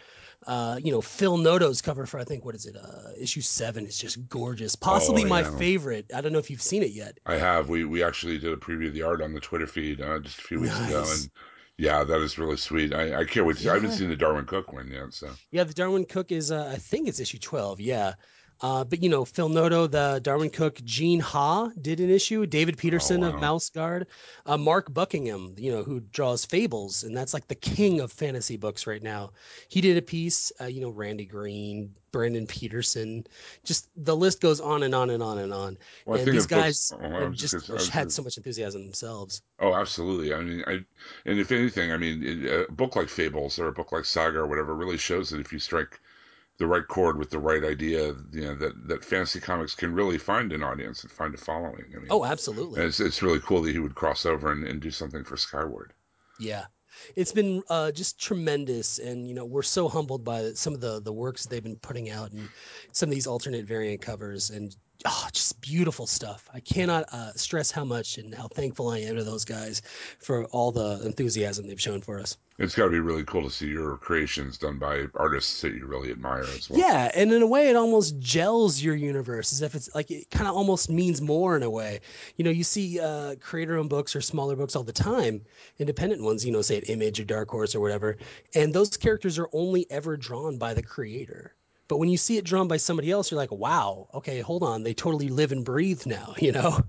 [0.46, 2.78] uh, you know, Phil Noto's cover for I think what is it?
[2.78, 4.76] Uh, issue seven is just gorgeous.
[4.76, 5.58] Possibly my Oh, yeah.
[5.58, 6.06] favorite.
[6.16, 7.18] I don't know if you've seen it yet.
[7.26, 7.70] I have.
[7.70, 10.38] We we actually did a preview of the art on the Twitter feed uh, just
[10.40, 11.30] a few weeks ago, and
[11.78, 12.94] yeah, that is really sweet.
[12.94, 13.58] I, I can't wait.
[13.58, 16.52] To, I haven't seen the Darwyn Cooke one yet, so Yeah, the Darwyn Cooke is
[16.52, 17.82] uh, I think it's issue 12.
[17.82, 18.14] Yeah.
[18.62, 22.46] Uh, but you know, Phil Noto, the Darwyn Cooke, Gene Ha did an issue.
[22.46, 23.40] David Petersen of wow.
[23.40, 24.08] Mouse Guard,
[24.46, 28.58] uh, Mark Buckingham, you know, who draws Fables, and that's like the king of fantasy
[28.58, 29.32] books right now.
[29.70, 30.52] He did a piece.
[30.60, 33.28] Uh, you know, Randy Green, Brandon Peterson,
[33.64, 35.78] just the list goes on and on and on and on.
[36.06, 39.42] well, and these books- guys oh, was just gonna- had so much enthusiasm themselves.
[39.60, 40.34] Oh, absolutely.
[40.34, 40.84] I mean, I
[41.26, 44.48] and if anything, I mean, a book like Fables or a book like Saga or
[44.48, 46.00] whatever really shows that if you strike
[46.58, 50.18] the right chord with the right idea, you know, that that fantasy comics can really
[50.18, 51.86] find an audience and find a following.
[51.96, 52.80] I mean, Oh, absolutely.
[52.82, 55.38] and it's it's really cool that he would cross over and, and do something for
[55.38, 55.94] Skyward.
[56.40, 56.66] Yeah.
[57.16, 61.00] It's been uh, just tremendous, and you know we're so humbled by some of the
[61.00, 62.50] the works they've been putting out, and
[62.92, 66.50] some of these alternate variant covers, and oh, just beautiful stuff.
[66.54, 69.82] I cannot uh, stress how much and how thankful I am to those guys
[70.20, 72.38] for all the enthusiasm they've shown for us.
[72.60, 75.86] It's got to be really cool to see your creations done by artists that you
[75.86, 76.80] really admire as well.
[76.80, 80.32] Yeah, and in a way, it almost gels your universe as if it's like it
[80.32, 82.00] kind of almost means more in a way.
[82.38, 85.42] You know, you see uh, creator-owned books or smaller books all the time,
[85.78, 86.44] independent ones.
[86.44, 88.18] You know, say at Image or Dark Horse or whatever,
[88.56, 91.54] and those characters are only ever drawn by the creator.
[91.88, 94.84] But when you see it drawn by somebody else, you're like, wow, okay, hold on,
[94.84, 96.34] they totally live and breathe now.
[96.42, 96.80] You know?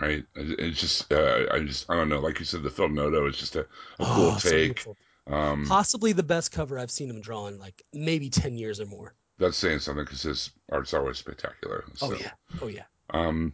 [0.00, 0.24] Right.
[0.36, 2.20] It's just, uh, I just, I don't know.
[2.20, 3.66] Like you said, the Phil Noto is just a, a
[3.98, 4.84] cool Oh, so take.
[5.26, 8.86] um, Possibly the best cover I've seen him draw in like maybe ten years or
[8.86, 9.14] more.
[9.38, 11.84] that's saying something because his art's always spectacular.
[12.00, 12.30] Oh yeah,
[12.62, 12.84] oh yeah.
[13.10, 13.52] Um,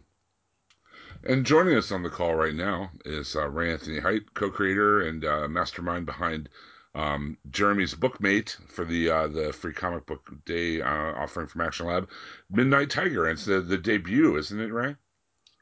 [1.23, 5.25] and joining us on the call right now is uh, Ray Anthony Height, co-creator and
[5.25, 6.49] uh, mastermind behind
[6.95, 11.87] um, Jeremy's bookmate for the uh, the free comic book day uh, offering from Action
[11.87, 12.09] Lab,
[12.49, 13.29] Midnight Tiger.
[13.29, 14.95] It's the, the debut, isn't it, Ray?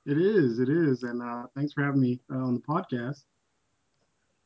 [0.05, 3.23] It is, it is, and uh, thanks for having me uh, on the podcast.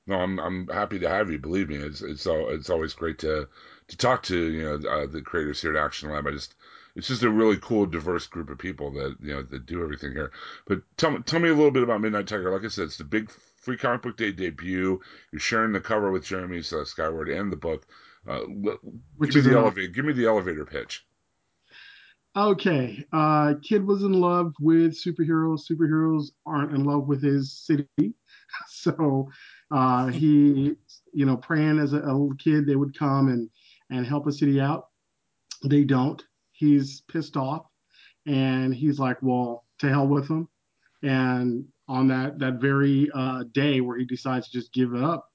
[0.08, 1.38] No, I'm I'm happy to have you.
[1.38, 3.50] Believe me, it's it's all, it's always great to
[3.90, 6.26] to talk to you know uh, the creators here at Action Lab.
[6.26, 6.56] I just
[6.96, 10.14] it's just a really cool, diverse group of people that you know that do everything
[10.14, 10.32] here.
[10.66, 12.52] But tell me tell me a little bit about Midnight Tiger.
[12.52, 13.30] Like I said, it's the big
[13.68, 14.98] free comic book day debut.
[15.34, 17.86] You're sharing the cover with Jeremy's uh, Skyward and the book.
[18.26, 18.40] Uh,
[19.18, 19.88] Which give is me the elevator.
[19.90, 21.06] Give me the elevator pitch.
[22.34, 25.70] Okay, uh, kid was in love with superheroes.
[25.70, 27.88] Superheroes aren't in love with his city,
[28.70, 29.30] so
[29.72, 30.76] uh, he,
[31.12, 33.50] you know, praying as a, a little kid they would come and
[33.90, 34.88] and help his city out.
[35.66, 36.24] They don't.
[36.54, 37.66] He's pissed off,
[38.26, 40.48] and he's like, "Well, to hell with them."
[41.04, 45.28] And on that that very uh, day where he decides to just give it up,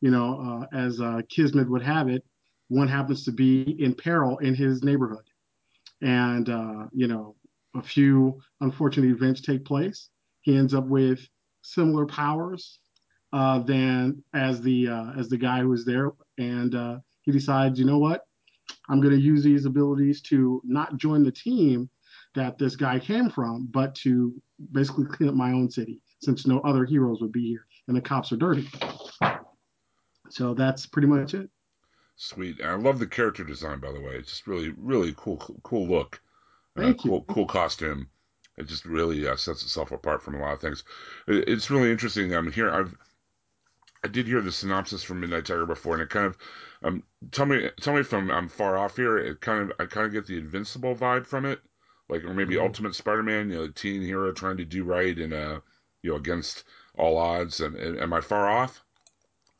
[0.00, 2.24] you know, uh, as uh, Kismet would have it,
[2.68, 5.24] one happens to be in peril in his neighborhood.
[6.02, 7.36] And uh, you know
[7.76, 10.08] a few unfortunate events take place.
[10.40, 11.20] He ends up with
[11.62, 12.80] similar powers
[13.32, 17.84] uh, than as the uh, as the guy who was there, and he decides, you
[17.84, 18.22] know what,
[18.88, 21.88] I'm going to use these abilities to not join the team
[22.34, 24.34] that this guy came from, but to
[24.72, 28.00] basically clean up my own city since no other heroes would be here and the
[28.00, 28.68] cops are dirty.
[30.28, 31.50] So that's pretty much it.
[32.16, 32.60] Sweet.
[32.62, 34.14] I love the character design, by the way.
[34.14, 36.20] It's just really, really cool, cool look.
[36.76, 37.34] Uh, Thank uh, cool, you.
[37.34, 38.08] cool costume.
[38.56, 40.84] It just really uh, sets itself apart from a lot of things.
[41.26, 42.34] It, it's really interesting.
[42.34, 42.70] I'm here.
[42.70, 42.94] I've
[44.02, 46.36] I did hear the synopsis from Midnight Tiger before, and it kind of
[46.82, 49.18] um tell me tell me if I'm, I'm far off here.
[49.18, 51.60] It kind of I kind of get the Invincible vibe from it,
[52.10, 52.64] like or maybe mm-hmm.
[52.64, 55.60] Ultimate Spider-Man, you know, teen hero trying to do right and uh
[56.02, 56.64] you know against
[56.98, 57.60] all odds.
[57.60, 58.82] And, and am I far off?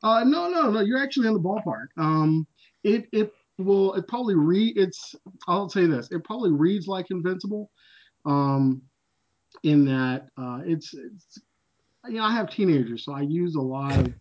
[0.02, 0.80] Uh, no, no, no.
[0.80, 1.88] You're actually in the ballpark.
[1.98, 2.46] Um,
[2.84, 5.14] it it will it probably read it's.
[5.46, 6.10] I'll say this.
[6.10, 7.70] It probably reads like Invincible,
[8.24, 8.82] um,
[9.62, 11.40] in that uh, it's it's.
[12.06, 14.14] You know, I have teenagers, so I use a lot of.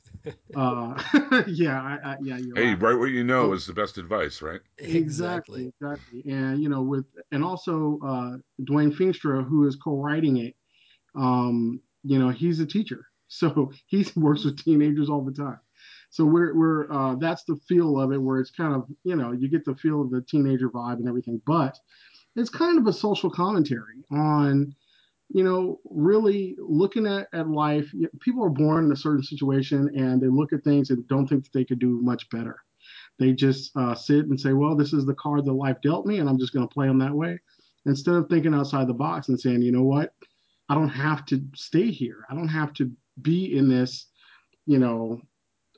[0.55, 2.37] Uh, yeah, I, I, yeah.
[2.55, 2.81] hey, right.
[2.81, 4.61] write what you know is the best advice, right?
[4.77, 6.23] Exactly, exactly.
[6.29, 10.55] And you know, with and also uh, Dwayne Feenstra, who is co-writing it.
[11.15, 15.59] Um, you know, he's a teacher, so he works with teenagers all the time
[16.09, 19.31] so we're we're uh, that's the feel of it where it's kind of you know
[19.31, 21.77] you get the feel of the teenager vibe and everything but
[22.35, 24.73] it's kind of a social commentary on
[25.29, 27.89] you know really looking at, at life
[28.19, 31.43] people are born in a certain situation and they look at things and don't think
[31.43, 32.57] that they could do much better
[33.19, 36.19] they just uh, sit and say well this is the card that life dealt me
[36.19, 37.37] and i'm just going to play them that way
[37.85, 40.13] instead of thinking outside the box and saying you know what
[40.69, 44.07] i don't have to stay here i don't have to be in this
[44.65, 45.21] you know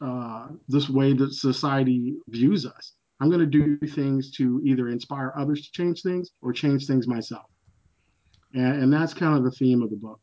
[0.02, 2.94] uh, this way that society views us.
[3.20, 7.08] I'm going to do things to either inspire others to change things or change things
[7.08, 7.46] myself.
[8.54, 10.20] And, and that's kind of the theme of the book.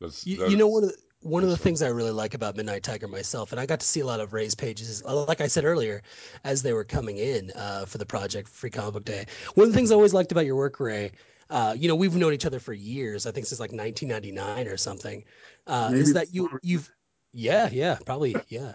[0.00, 2.56] That's, you, you, know, one of the, one of the things I really like about
[2.56, 5.48] Midnight Tiger myself, and I got to see a lot of Ray's pages, like I
[5.48, 6.02] said earlier,
[6.44, 9.26] as they were coming in uh, for the project Free Comic Book Day.
[9.54, 11.10] One of the things I always liked about your work, Ray,
[11.50, 13.26] uh, you know, we've known each other for years.
[13.26, 15.24] I think since like 1999 or something.
[15.66, 16.90] Uh, is that you you've
[17.32, 18.74] yeah, yeah, probably, yeah.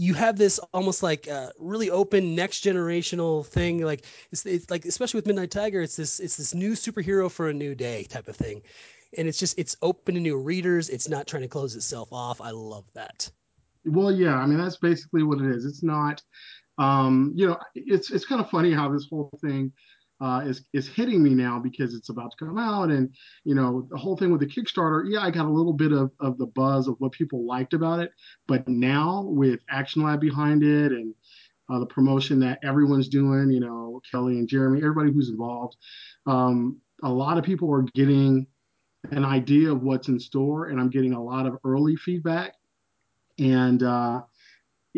[0.00, 4.84] You have this almost like uh, really open next generational thing, like it's, it's like
[4.84, 8.28] especially with Midnight Tiger, it's this it's this new superhero for a new day type
[8.28, 8.62] of thing,
[9.16, 10.88] and it's just it's open to new readers.
[10.88, 12.40] It's not trying to close itself off.
[12.40, 13.28] I love that.
[13.84, 15.64] Well, yeah, I mean that's basically what it is.
[15.64, 16.22] It's not,
[16.78, 19.72] um, you know, it's it's kind of funny how this whole thing
[20.20, 23.86] uh, is is hitting me now because it's about to come out, and you know
[23.90, 25.04] the whole thing with the Kickstarter.
[25.06, 28.00] Yeah, I got a little bit of of the buzz of what people liked about
[28.00, 28.12] it,
[28.46, 31.14] but now with Action Lab behind it and
[31.70, 35.76] uh, the promotion that everyone's doing, you know, Kelly and Jeremy, everybody who's involved,
[36.26, 38.46] um, a lot of people are getting
[39.10, 42.54] an idea of what's in store, and I'm getting a lot of early feedback,
[43.38, 44.22] and uh,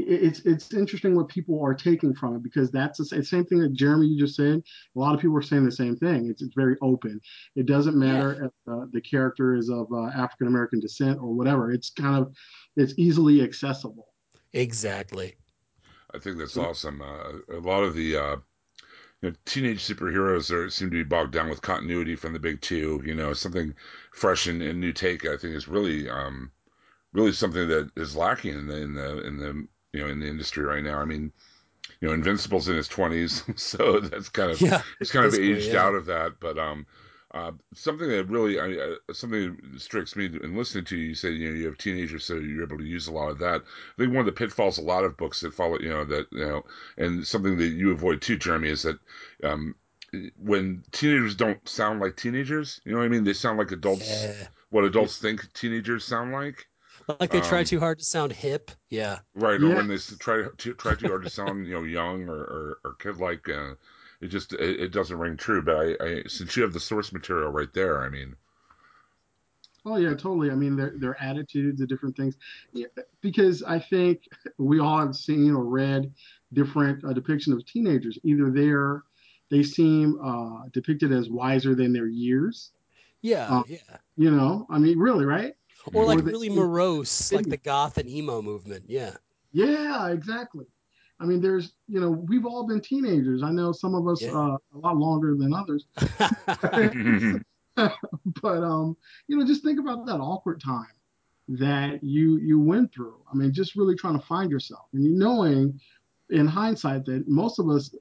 [0.06, 3.72] it's it's interesting what people are taking from it because that's the same thing that
[3.72, 4.62] Jeremy you just said.
[4.96, 6.28] A lot of people are saying the same thing.
[6.28, 7.20] It's it's very open.
[7.56, 8.46] It doesn't matter yeah.
[8.46, 11.70] if uh, the character is of uh, African American descent or whatever.
[11.72, 12.34] It's kind of
[12.76, 14.08] it's easily accessible.
[14.52, 15.36] Exactly.
[16.14, 17.02] I think that's awesome.
[17.02, 18.36] Uh, a lot of the uh,
[19.22, 22.60] you know, teenage superheroes are seem to be bogged down with continuity from the big
[22.60, 23.02] two.
[23.04, 23.74] You know, something
[24.12, 25.26] fresh and, and new take.
[25.26, 26.50] I think is really um,
[27.12, 30.29] really something that is lacking in the in the in the you know in the
[30.29, 30.98] industry right now.
[30.98, 31.33] I mean,
[32.00, 35.72] you know, Invincible's in his twenties, so that's kind of yeah, he's kind of aged
[35.72, 35.85] yeah.
[35.85, 36.40] out of that.
[36.40, 36.87] But um,
[37.33, 41.14] uh, something that really I, uh, something that strikes me in listening to you, you
[41.14, 43.62] say you know you have teenagers, so you're able to use a lot of that.
[43.62, 46.26] I think one of the pitfalls a lot of books that follow, you know, that
[46.33, 46.64] you know,
[46.96, 48.98] and something that you avoid too, Jeremy, is that
[49.44, 49.74] um,
[50.38, 53.24] when teenagers don't sound like teenagers, you know what I mean?
[53.24, 54.11] They sound like adults.
[54.11, 54.35] Yeah.
[54.70, 56.66] What adults think teenagers sound like.
[57.18, 58.70] Like they try um, too hard to sound hip.
[58.88, 59.18] Yeah.
[59.34, 59.60] Right.
[59.60, 62.78] Or when they try to try too hard to sound, you know, young or, or,
[62.84, 63.74] or kid like, uh,
[64.20, 65.62] it just it, it, doesn't ring true.
[65.62, 68.36] But I, I, since you have the source material right there, I mean.
[69.86, 70.50] Oh yeah, totally.
[70.50, 72.36] I mean, their their attitudes, the different things,
[72.74, 72.86] yeah,
[73.22, 76.12] because I think we all have seen or read
[76.52, 78.18] different uh, depiction of teenagers.
[78.22, 79.04] Either they're
[79.50, 82.72] they seem uh, depicted as wiser than their years.
[83.22, 83.78] Yeah, um, yeah.
[84.16, 85.54] You know, I mean, really, right?
[85.92, 88.84] Or like or really morose, like the goth and emo movement.
[88.86, 89.14] Yeah.
[89.52, 90.66] Yeah, exactly.
[91.18, 93.42] I mean, there's, you know, we've all been teenagers.
[93.42, 94.32] I know some of us yeah.
[94.32, 95.86] uh, a lot longer than others.
[98.42, 100.86] but um, you know, just think about that awkward time
[101.48, 103.16] that you you went through.
[103.30, 105.80] I mean, just really trying to find yourself and you knowing
[106.30, 107.94] in hindsight that most of us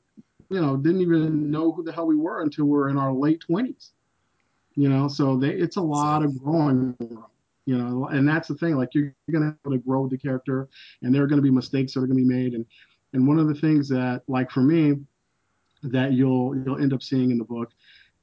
[0.49, 3.13] you know, didn't even know who the hell we were until we are in our
[3.13, 3.91] late twenties.
[4.75, 6.95] You know, so they, it's a lot of growing.
[7.69, 8.77] You know, and that's the thing.
[8.77, 10.67] Like you're, you're going to have to grow the character,
[11.03, 12.55] and there are going to be mistakes that are going to be made.
[12.55, 12.65] And
[13.13, 14.95] and one of the things that, like for me,
[15.83, 17.69] that you'll you'll end up seeing in the book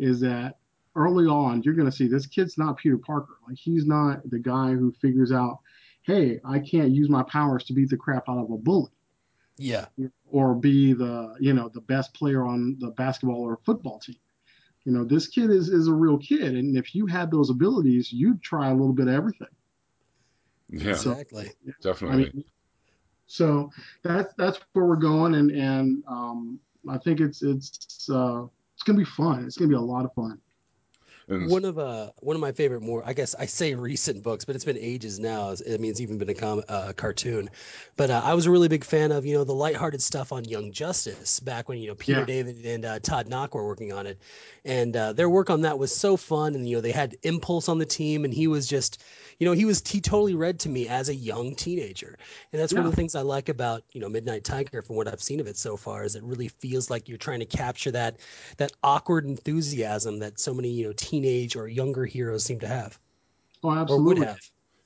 [0.00, 0.58] is that
[0.96, 3.36] early on you're going to see this kid's not Peter Parker.
[3.46, 5.60] Like he's not the guy who figures out,
[6.02, 8.90] hey, I can't use my powers to beat the crap out of a bully.
[9.58, 9.86] Yeah.
[10.32, 14.16] Or be the you know the best player on the basketball or football team.
[14.86, 18.12] You know, this kid is is a real kid, and if you had those abilities,
[18.12, 19.48] you'd try a little bit of everything.
[20.70, 21.50] Yeah, exactly.
[21.80, 22.14] So, definitely.
[22.14, 22.44] I mean,
[23.26, 23.68] so
[24.04, 28.44] that's that's where we're going, and and um, I think it's it's uh,
[28.74, 29.44] it's gonna be fun.
[29.44, 30.40] It's gonna be a lot of fun.
[31.28, 34.54] One of uh one of my favorite more I guess I say recent books, but
[34.54, 35.54] it's been ages now.
[35.68, 37.50] I mean, it's even been a com- uh, cartoon.
[37.96, 40.44] But uh, I was a really big fan of you know the lighthearted stuff on
[40.44, 42.26] Young Justice back when you know Peter yeah.
[42.26, 44.20] David and uh, Todd Nauck were working on it,
[44.64, 46.54] and uh, their work on that was so fun.
[46.54, 49.02] And you know they had Impulse on the team, and he was just
[49.40, 52.16] you know he was he totally read to me as a young teenager,
[52.52, 52.78] and that's yeah.
[52.78, 55.40] one of the things I like about you know Midnight Tiger from what I've seen
[55.40, 58.18] of it so far is it really feels like you're trying to capture that
[58.58, 62.98] that awkward enthusiasm that so many you know teenage or younger heroes seem to have.
[63.62, 63.94] Oh, absolutely.
[63.94, 64.40] Or would have.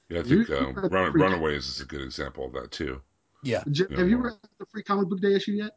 [0.09, 3.01] Yeah, I think um, Run, Runaways is a good example of that too.
[3.43, 3.63] Yeah.
[3.67, 5.73] You have you read the Free Comic Book Day issue yet?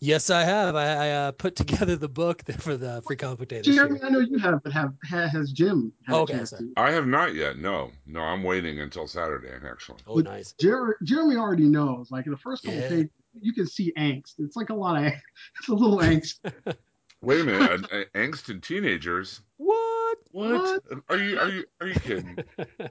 [0.00, 0.76] Yes, I have.
[0.76, 3.62] I, I uh, put together the book for the Free Comic Book Day.
[3.62, 5.92] Jeremy, I know you have, but have has Jim?
[6.06, 6.44] Had okay,
[6.76, 7.58] I have not yet.
[7.58, 9.98] No, no, I'm waiting until Saturday actually.
[10.06, 10.54] Oh, nice.
[10.60, 12.10] Jer- Jeremy already knows.
[12.10, 12.88] Like in the first couple yeah.
[12.88, 14.34] pages, you can see angst.
[14.38, 15.12] It's like a lot of,
[15.58, 16.38] it's a little angst.
[17.20, 19.40] Wait a minute, uh, angst in teenagers.
[19.58, 20.18] What?
[20.30, 20.50] what?
[20.50, 20.82] What?
[21.08, 22.38] Are you are you are you kidding?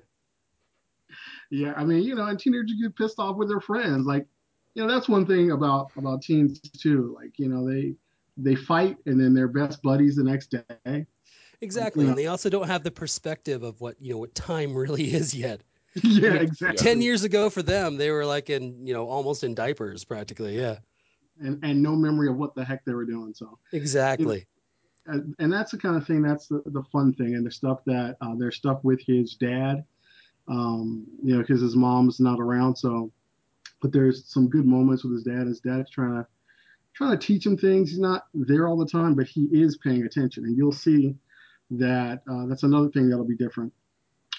[1.51, 4.05] yeah, I mean, you know, and teenagers get pissed off with their friends.
[4.05, 4.27] Like,
[4.75, 7.15] you know, that's one thing about about teens too.
[7.19, 7.95] Like, you know, they
[8.37, 11.05] they fight and then they're best buddies the next day.
[11.61, 12.11] Exactly, you know.
[12.11, 15.33] and they also don't have the perspective of what you know what time really is
[15.33, 15.61] yet.
[16.03, 16.77] yeah, exactly.
[16.77, 20.59] Ten years ago for them, they were like in you know almost in diapers practically.
[20.59, 20.77] Yeah
[21.41, 23.33] and, and no memory of what the heck they were doing.
[23.33, 24.45] So exactly.
[25.07, 26.21] And that's the kind of thing.
[26.21, 29.83] That's the, the fun thing, and the stuff that uh, there's stuff with his dad,
[30.47, 32.75] um, you know, because his mom's not around.
[32.75, 33.11] So,
[33.81, 35.47] but there's some good moments with his dad.
[35.47, 36.27] His dad's trying to
[36.93, 37.89] trying to teach him things.
[37.89, 41.15] He's not there all the time, but he is paying attention, and you'll see
[41.71, 43.71] that uh, that's another thing that'll be different.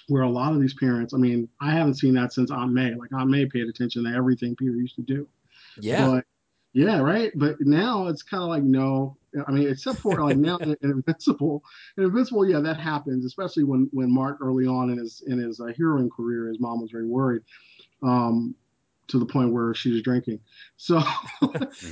[0.09, 2.95] Where a lot of these parents, I mean, I haven't seen that since Aunt May.
[2.95, 5.29] Like Aunt May paid attention to everything Peter used to do.
[5.81, 6.07] Yeah.
[6.07, 6.25] But
[6.73, 7.33] yeah, right.
[7.35, 9.17] But now it's kind of like no.
[9.47, 11.63] I mean, except for like now in Invincible,
[11.97, 15.61] in Invincible, yeah, that happens, especially when when Mark early on in his in his
[15.61, 17.43] uh, heroing career, his mom was very worried,
[18.03, 18.55] um,
[19.09, 20.41] to the point where she was drinking.
[20.77, 21.03] So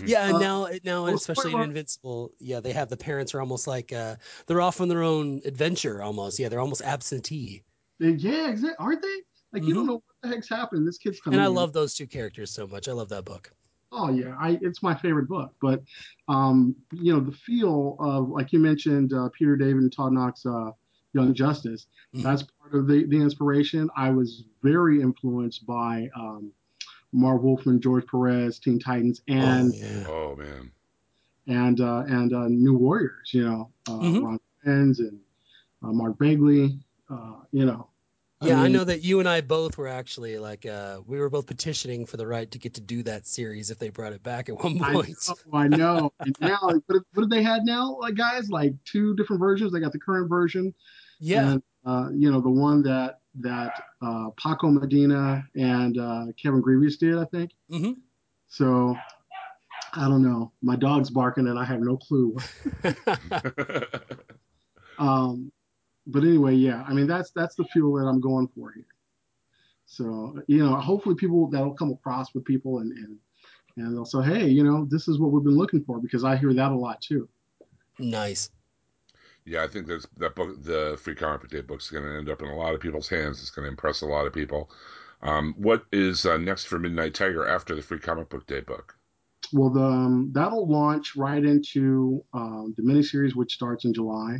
[0.04, 3.66] yeah, and uh, now now especially in Invincible, yeah, they have the parents are almost
[3.66, 6.38] like uh, they're off on their own adventure almost.
[6.38, 7.62] Yeah, they're almost absentee.
[7.98, 8.76] Yeah, exactly.
[8.78, 9.08] Aren't they?
[9.52, 9.68] Like mm-hmm.
[9.68, 9.88] you don't mm-hmm.
[9.88, 10.84] know what the heck's happening.
[10.84, 11.38] This kid's coming.
[11.38, 12.88] And I love those two characters so much.
[12.88, 13.50] I love that book
[13.96, 15.52] oh yeah, I, it's my favorite book.
[15.60, 15.82] But
[16.28, 20.36] um, you know, the feel of like you mentioned, uh, Peter David and Todd Nauck,
[20.46, 20.72] uh,
[21.12, 21.86] Young Justice.
[22.14, 22.22] Mm-hmm.
[22.22, 23.88] That's part of the the inspiration.
[23.96, 26.52] I was very influenced by um,
[27.12, 30.04] Marv Wolfman, George Perez, Teen Titans, and oh, yeah.
[30.08, 30.70] oh man,
[31.46, 33.30] and uh, and uh, New Warriors.
[33.32, 34.24] You know, uh, mm-hmm.
[34.24, 35.18] Ron Frenz and
[35.82, 36.78] uh, Mark Bagley.
[37.08, 37.88] Uh, you know,
[38.42, 41.18] yeah, I, mean, I, know that you and I both were actually like uh, we
[41.18, 44.12] were both petitioning for the right to get to do that series if they brought
[44.12, 45.16] it back at one point.
[45.52, 45.68] I know.
[45.68, 46.12] I know.
[46.20, 48.50] and now, what, what have they had now, like guys?
[48.50, 49.72] Like two different versions.
[49.72, 50.74] They got the current version.
[51.18, 51.52] Yeah.
[51.52, 56.98] And, uh, you know the one that that uh, Paco Medina and uh, Kevin Grevioux
[56.98, 57.52] did, I think.
[57.70, 57.92] Mm-hmm.
[58.48, 58.96] So
[59.94, 60.52] I don't know.
[60.62, 62.36] My dog's barking, and I have no clue.
[64.98, 65.52] um,
[66.06, 68.86] but anyway, yeah, I mean that's that's the fuel that I'm going for here.
[69.86, 73.18] So you know, hopefully people that'll come across with people and and
[73.76, 76.36] and they'll say, hey, you know, this is what we've been looking for because I
[76.36, 77.28] hear that a lot too.
[77.98, 78.50] Nice.
[79.44, 82.16] Yeah, I think that's that book, the Free Comic Book Day book, is going to
[82.16, 83.40] end up in a lot of people's hands.
[83.40, 84.70] It's going to impress a lot of people.
[85.22, 88.96] Um, what is uh, next for Midnight Tiger after the Free Comic Book Day book?
[89.52, 94.38] Well, the, um, that'll launch right into um, the miniseries, which starts in July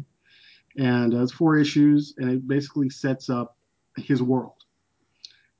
[0.76, 3.56] and uh, it's four issues, and it basically sets up
[3.96, 4.52] his world.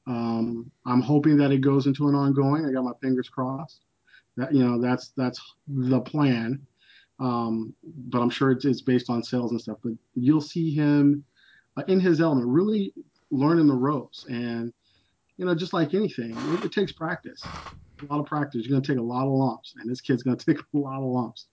[0.07, 2.65] Um, I'm hoping that it goes into an ongoing.
[2.65, 3.81] I got my fingers crossed.
[4.37, 6.67] That you know, that's that's the plan.
[7.19, 9.79] Um, but I'm sure it's, it's based on sales and stuff.
[9.83, 11.25] But you'll see him
[11.77, 12.93] uh, in his element, really
[13.31, 14.73] learning the ropes, and
[15.37, 17.43] you know, just like anything, it, it takes practice.
[17.45, 18.65] A lot of practice.
[18.65, 20.77] You're going to take a lot of lumps, and this kid's going to take a
[20.77, 21.47] lot of lumps.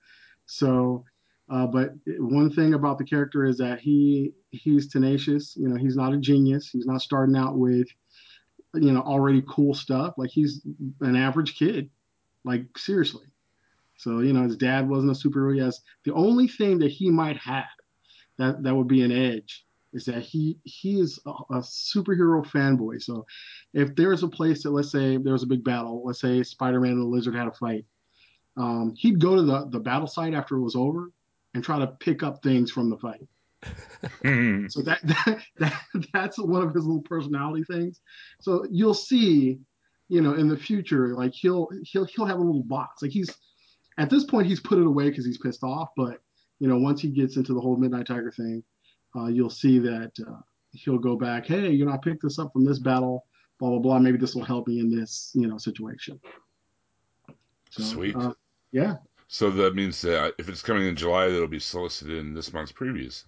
[0.46, 1.06] So,
[1.54, 5.56] uh, but one thing about the character is that he he's tenacious.
[5.56, 6.70] You know, he's not a genius.
[6.72, 7.88] He's not starting out with
[8.74, 10.16] you know already cool stuff.
[10.18, 10.66] Like he's
[11.02, 11.92] an average kid.
[12.44, 13.28] Like seriously.
[13.98, 15.54] So you know, his dad wasn't a superhero.
[15.54, 17.66] He the only thing that he might have
[18.40, 23.00] that that would be an edge is that he he is a, a, superhero fanboy.
[23.00, 23.28] So
[23.76, 26.94] if there's a place that let's say there was a big battle, let's say Spider-Man
[26.94, 27.86] and the Lizard had a fight,
[28.58, 31.12] um, he'd go to the the battle site after it was over
[31.54, 33.28] and try to pick up things from the fight.
[34.70, 35.82] so that, that that
[36.14, 38.02] that's one of his little personality things.
[38.42, 39.60] So you'll see,
[40.10, 43.02] you know, in the future, like he'll he'll he'll have a little box.
[43.02, 43.34] Like he's
[43.98, 46.20] at this point he's put it away because he's pissed off, but
[46.60, 48.64] you know, once he gets into the whole Midnight Tiger thing,
[49.16, 50.40] uh, you'll see that uh,
[50.72, 51.46] he'll go back.
[51.46, 53.26] Hey, you know, I picked this up from this battle.
[53.60, 54.00] Blah blah blah.
[54.00, 56.20] Maybe this will help me in this, you know, situation.
[57.70, 58.16] So, Sweet.
[58.16, 58.34] Uh,
[58.72, 58.96] yeah.
[59.34, 62.72] So that means that if it's coming in July, it'll be solicited in this month's
[62.72, 63.24] previews.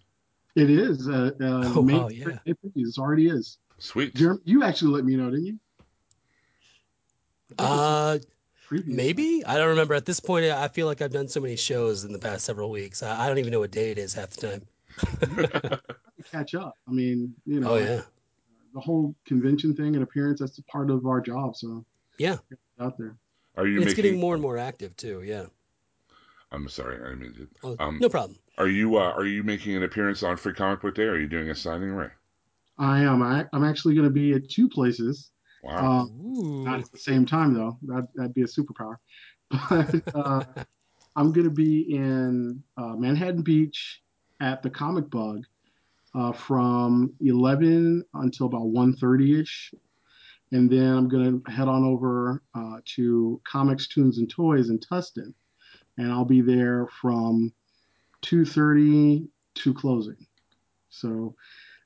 [0.53, 1.09] It is.
[1.09, 2.37] Uh, uh, oh, wow, yeah.
[2.45, 2.59] It
[2.99, 3.57] already is.
[3.79, 4.13] Sweet.
[4.13, 5.59] Jeremy, you actually let me know, didn't you?
[7.57, 8.19] Uh,
[8.85, 9.95] Maybe I don't remember.
[9.95, 12.69] At this point, I feel like I've done so many shows in the past several
[12.69, 13.01] weeks.
[13.01, 14.59] I, I don't even know what day it is half the
[15.39, 15.79] time.
[16.31, 16.75] Catch up.
[16.87, 17.71] I mean, you know.
[17.71, 18.01] Oh yeah.
[18.75, 21.55] The whole convention thing and appearance that's part of our job.
[21.55, 21.83] So
[22.19, 22.37] yeah,
[22.79, 23.15] out there.
[23.57, 23.77] Are you?
[23.77, 24.03] It's making...
[24.03, 25.23] getting more and more active too.
[25.23, 25.45] Yeah.
[26.51, 27.47] I'm sorry, I didn't mean to.
[27.63, 28.37] Oh, um, no problem.
[28.57, 31.03] Are you uh, are you making an appearance on Free Comic Book Day?
[31.03, 32.09] Or are you doing a signing, Ray?
[32.77, 33.21] I am.
[33.21, 35.31] I, I'm actually going to be at two places.
[35.63, 36.03] Wow.
[36.03, 37.77] Uh, not at the same time though.
[37.83, 38.97] That that'd be a superpower.
[39.69, 40.43] But uh,
[41.15, 44.01] I'm going to be in uh, Manhattan Beach
[44.41, 45.45] at the Comic Bug
[46.13, 49.73] uh, from 11 until about 1:30 ish,
[50.51, 54.79] and then I'm going to head on over uh, to Comics, Toons, and Toys in
[54.79, 55.33] Tustin,
[55.97, 57.53] and I'll be there from
[58.23, 60.25] 2:30 to closing.
[60.89, 61.35] So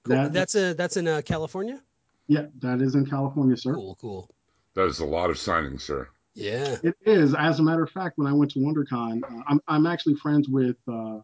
[0.03, 0.15] cool.
[0.15, 1.81] that, that's a that's in uh, California.
[2.27, 3.73] Yeah, that is in California, sir.
[3.73, 4.29] Cool, cool.
[4.75, 6.07] That is a lot of signings, sir.
[6.35, 7.33] Yeah, it is.
[7.33, 10.47] As a matter of fact, when I went to WonderCon, uh, I'm I'm actually friends
[10.47, 11.19] with uh,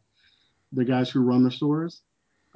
[0.74, 2.02] the guys who run the stores.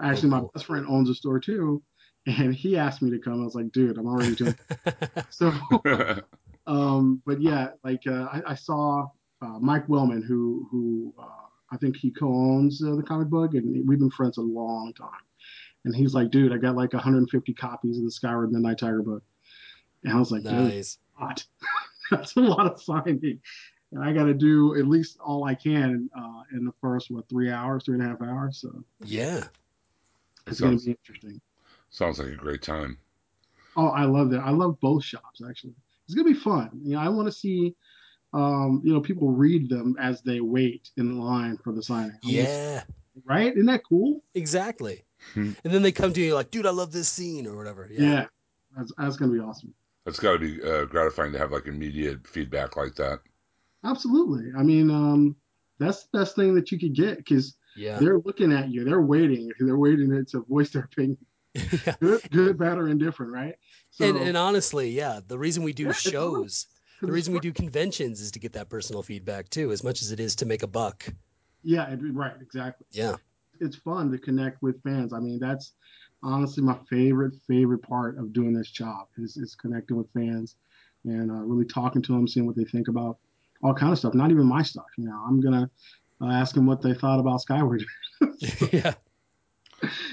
[0.01, 0.41] Actually, oh, cool.
[0.41, 1.81] my best friend owns a store too,
[2.25, 3.41] and he asked me to come.
[3.41, 4.55] I was like, dude, I'm already doing.
[5.29, 5.53] so,
[6.67, 9.07] um, but yeah, like uh, I, I, saw
[9.59, 13.99] Mike Wellman, who who uh, I think he co-owns uh, the comic book, and we've
[13.99, 15.09] been friends a long time.
[15.85, 19.23] And he's like, dude, I got like 150 copies of the Skyward Midnight Tiger book.
[20.03, 20.97] And I was like, nice.
[21.19, 21.45] That's,
[22.11, 23.39] that's a lot of signing.
[23.91, 27.27] And I got to do at least all I can uh, in the first, what,
[27.29, 28.59] three hours, three and a half hours.
[28.59, 29.45] So, yeah.
[30.47, 31.39] It's going to be interesting.
[31.89, 32.97] Sounds like a great time.
[33.75, 34.41] Oh, I love that.
[34.41, 35.73] I love both shops, actually.
[36.05, 36.69] It's going to be fun.
[36.83, 37.75] You know, I want to see,
[38.33, 42.17] um, you know, people read them as they wait in line for the signing.
[42.23, 42.83] Yeah.
[43.25, 43.53] Right?
[43.53, 44.23] Isn't that cool?
[44.35, 45.03] Exactly.
[45.33, 45.51] Hmm.
[45.65, 47.89] and then they come to you like, dude, I love this scene or whatever.
[47.91, 48.25] Yeah, yeah
[48.77, 49.73] that's, that's gonna be awesome.
[50.05, 53.19] That's got to be uh, gratifying to have like immediate feedback like that.
[53.83, 54.51] Absolutely.
[54.57, 55.35] I mean, um,
[55.77, 57.97] that's the best thing that you could get because yeah.
[57.99, 61.17] they're looking at you, they're waiting, they're waiting to voice their opinion.
[61.53, 61.95] yeah.
[61.99, 63.55] Good, good, bad, or indifferent, right?
[63.91, 66.67] So, and, and honestly, yeah, the reason we do yeah, shows,
[67.01, 70.11] the reason we do conventions is to get that personal feedback too, as much as
[70.11, 71.05] it is to make a buck.
[71.63, 72.87] Yeah, right, exactly.
[72.91, 73.15] Yeah
[73.59, 75.13] it's fun to connect with fans.
[75.13, 75.73] I mean, that's
[76.23, 80.55] honestly my favorite favorite part of doing this job is, is connecting with fans
[81.05, 83.17] and uh, really talking to them, seeing what they think about
[83.63, 84.13] all kind of stuff.
[84.13, 84.85] Not even my stuff.
[84.97, 85.69] You know, I'm gonna
[86.21, 87.83] uh, ask them what they thought about Skyward.
[88.71, 88.93] yeah.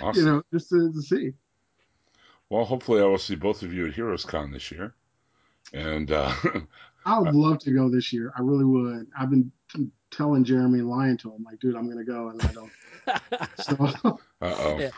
[0.01, 0.15] Awesome.
[0.15, 1.33] You know, just to, to, see.
[2.51, 4.95] Well, hopefully, I will see both of you at HeroesCon this year.
[5.73, 6.33] And uh,
[7.07, 8.33] I would love to go this year.
[8.37, 9.07] I really would.
[9.19, 9.51] I've been
[10.11, 12.73] telling Jeremy, lying to him, like, dude, I'm gonna go, and I don't.
[13.61, 14.79] so, uh-oh.
[14.79, 14.91] Yeah.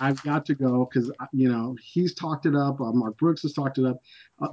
[0.00, 2.80] I've got to go because you know he's talked it up.
[2.80, 4.00] Uh, Mark Brooks has talked it up.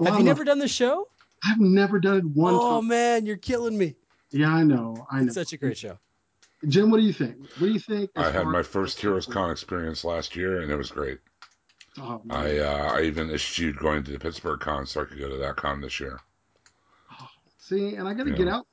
[0.04, 1.08] Have you never done the show?
[1.44, 2.88] I've never done it one oh, time.
[2.88, 3.96] man, you're killing me.
[4.32, 5.06] Yeah, I know.
[5.12, 5.26] I know.
[5.28, 6.00] It's such a great show.
[6.68, 7.38] Jim, what do you think?
[7.60, 8.10] What do you think?
[8.16, 11.20] I had my first Heroes Con experience last year, and it was great.
[12.00, 15.30] Oh, I uh, I even eschewed going to the Pittsburgh Con so I could go
[15.30, 16.20] to that con this year.
[17.12, 17.28] Oh,
[17.58, 18.38] see, and I got to yeah.
[18.38, 18.68] get out.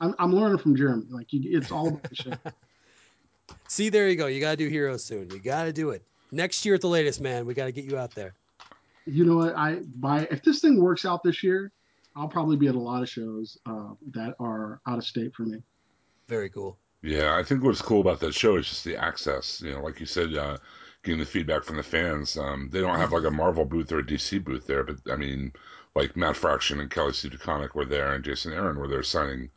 [0.00, 1.06] I'm, I'm learning from Jeremy.
[1.10, 2.32] Like you, it's all about the show.
[3.68, 4.26] See, there you go.
[4.26, 5.30] You got to do Heroes soon.
[5.30, 7.46] You got to do it next year at the latest, man.
[7.46, 8.34] We got to get you out there.
[9.06, 9.56] You know what?
[9.56, 11.72] I by if this thing works out this year,
[12.14, 15.44] I'll probably be at a lot of shows uh, that are out of state for
[15.44, 15.62] me.
[16.28, 16.76] Very cool.
[17.02, 19.62] Yeah, I think what's cool about that show is just the access.
[19.62, 20.58] You know, like you said, uh,
[21.08, 22.36] getting the feedback from the fans.
[22.36, 25.16] Um, they don't have like a Marvel booth or a DC booth there, but I
[25.16, 25.52] mean,
[25.94, 29.50] like Matt Fraction and Kelly Sue DeConnick were there, and Jason Aaron were there signing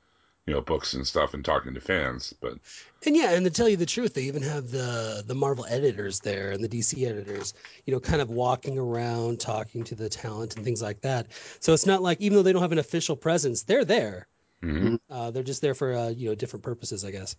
[0.46, 2.34] you know books and stuff and talking to fans.
[2.42, 2.60] But
[3.06, 6.22] And yeah, and to tell you the truth, they even have the the Marvel editors
[6.22, 7.54] there and the DC editors,
[7.86, 11.28] you know, kind of walking around talking to the talent and things like that.
[11.60, 14.28] So it's not like even though they don't have an official presence, they're there.
[14.64, 15.00] mhm.
[15.10, 17.36] Uh, they're just there for uh, you know different purposes, I guess.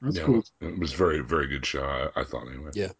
[0.00, 0.44] That's yeah, cool.
[0.60, 1.82] it was very very good show.
[1.82, 2.70] I, I thought anyway.
[2.74, 2.90] Yeah.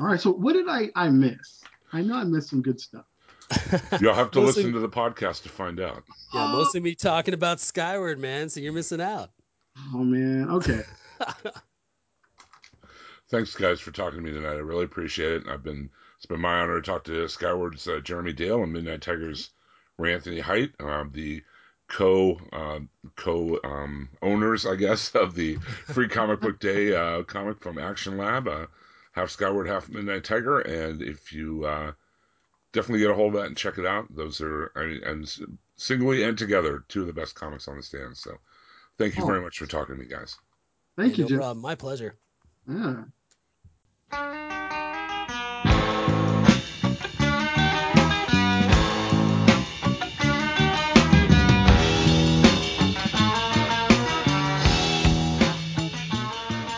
[0.00, 0.20] All right.
[0.20, 1.62] So what did I I miss?
[1.92, 3.04] I know I missed some good stuff.
[4.00, 6.04] You'll have to Mostly- listen to the podcast to find out.
[6.32, 8.48] Yeah, mostly me talking about Skyward, man.
[8.48, 9.30] So you're missing out.
[9.94, 10.48] Oh man.
[10.48, 10.82] Okay.
[13.30, 14.52] Thanks, guys, for talking to me tonight.
[14.52, 15.48] I really appreciate it.
[15.48, 19.02] I've been it's been my honor to talk to Skyward's uh, Jeremy Dale and Midnight
[19.02, 19.50] Tigers
[19.98, 21.42] Ray Anthony Height, um, the
[21.92, 22.80] co uh,
[23.16, 28.16] co um, owners, I guess, of the Free Comic Book Day uh, comic from Action
[28.18, 28.48] Lab.
[28.48, 28.66] Uh,
[29.12, 31.92] half Skyward, half Midnight Tiger, and if you uh,
[32.72, 35.30] definitely get a hold of that and check it out, those are I mean, and
[35.76, 38.16] singly and together two of the best comics on the stand.
[38.16, 38.38] So,
[38.98, 39.26] thank you Oh.
[39.26, 40.36] very much for talking to me, guys.
[40.96, 41.38] Thank Hey, you, no Jim.
[41.38, 41.60] problem.
[41.62, 42.16] My pleasure.
[42.66, 43.04] Yeah.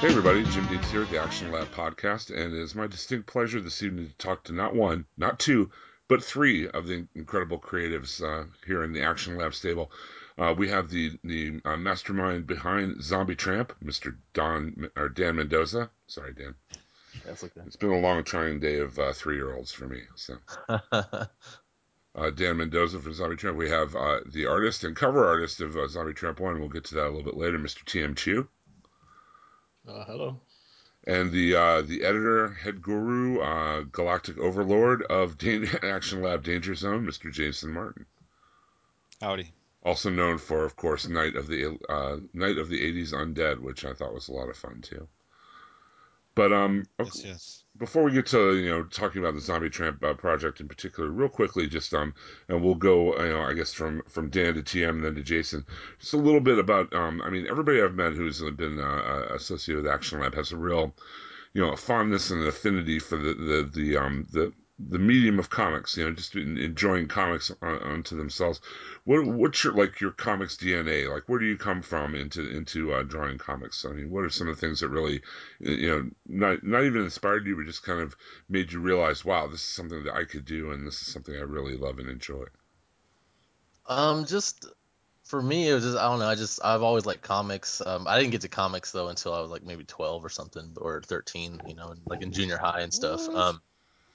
[0.04, 3.26] Hey everybody, Jim Deeds here at the Action Lab podcast, and it is my distinct
[3.26, 5.70] pleasure this evening to talk to not one, not two,
[6.08, 9.90] but three of the incredible creatives uh, here in the Action Lab stable.
[10.36, 14.14] Uh, we have the the uh, mastermind behind Zombie Tramp, Mr.
[14.34, 15.90] Don or Dan Mendoza.
[16.06, 16.54] Sorry, Dan.
[17.24, 17.62] That's okay.
[17.64, 20.02] It's been a long, trying day of uh, three year olds for me.
[20.16, 20.36] So,
[20.68, 21.26] uh,
[22.34, 23.56] Dan Mendoza from Zombie Tramp.
[23.56, 26.60] We have uh, the artist and cover artist of uh, Zombie Tramp One.
[26.60, 27.82] We'll get to that a little bit later, Mr.
[27.86, 28.14] T.M.
[28.14, 28.50] Chu.
[29.86, 30.40] Uh, hello.
[31.06, 36.74] and the uh, the editor, head guru, uh, galactic overlord of Dan- Action Lab Danger
[36.74, 37.30] Zone, Mr.
[37.30, 38.06] Jason Martin,
[39.20, 39.52] Howdy.
[39.82, 43.84] also known for, of course, Night of the uh, Night of the '80s Undead, which
[43.84, 45.06] I thought was a lot of fun too.
[46.34, 47.63] But um, Yes, yes.
[47.76, 51.10] Before we get to you know talking about the Zombie Tramp uh, project in particular,
[51.10, 52.14] real quickly, just um,
[52.48, 55.22] and we'll go you know I guess from from Dan to TM and then to
[55.22, 55.64] Jason,
[55.98, 59.84] just a little bit about um, I mean everybody I've met who's been uh, associated
[59.84, 60.94] with Action Lab has a real
[61.52, 65.38] you know a fondness and an affinity for the the the um the the medium
[65.38, 68.60] of comics, you know, just enjoying comics on, onto themselves.
[69.04, 71.12] What what's your like your comics DNA?
[71.12, 73.84] Like, where do you come from into into uh, drawing comics?
[73.84, 75.22] I mean, what are some of the things that really,
[75.60, 78.16] you know, not not even inspired you, but just kind of
[78.48, 81.36] made you realize, wow, this is something that I could do, and this is something
[81.36, 82.44] I really love and enjoy.
[83.86, 84.66] Um, just
[85.22, 86.28] for me, it was just I don't know.
[86.28, 87.80] I just I've always liked comics.
[87.86, 90.72] Um, I didn't get to comics though until I was like maybe twelve or something,
[90.78, 91.60] or thirteen.
[91.68, 93.28] You know, like in junior high and stuff.
[93.28, 93.36] What?
[93.36, 93.62] Um,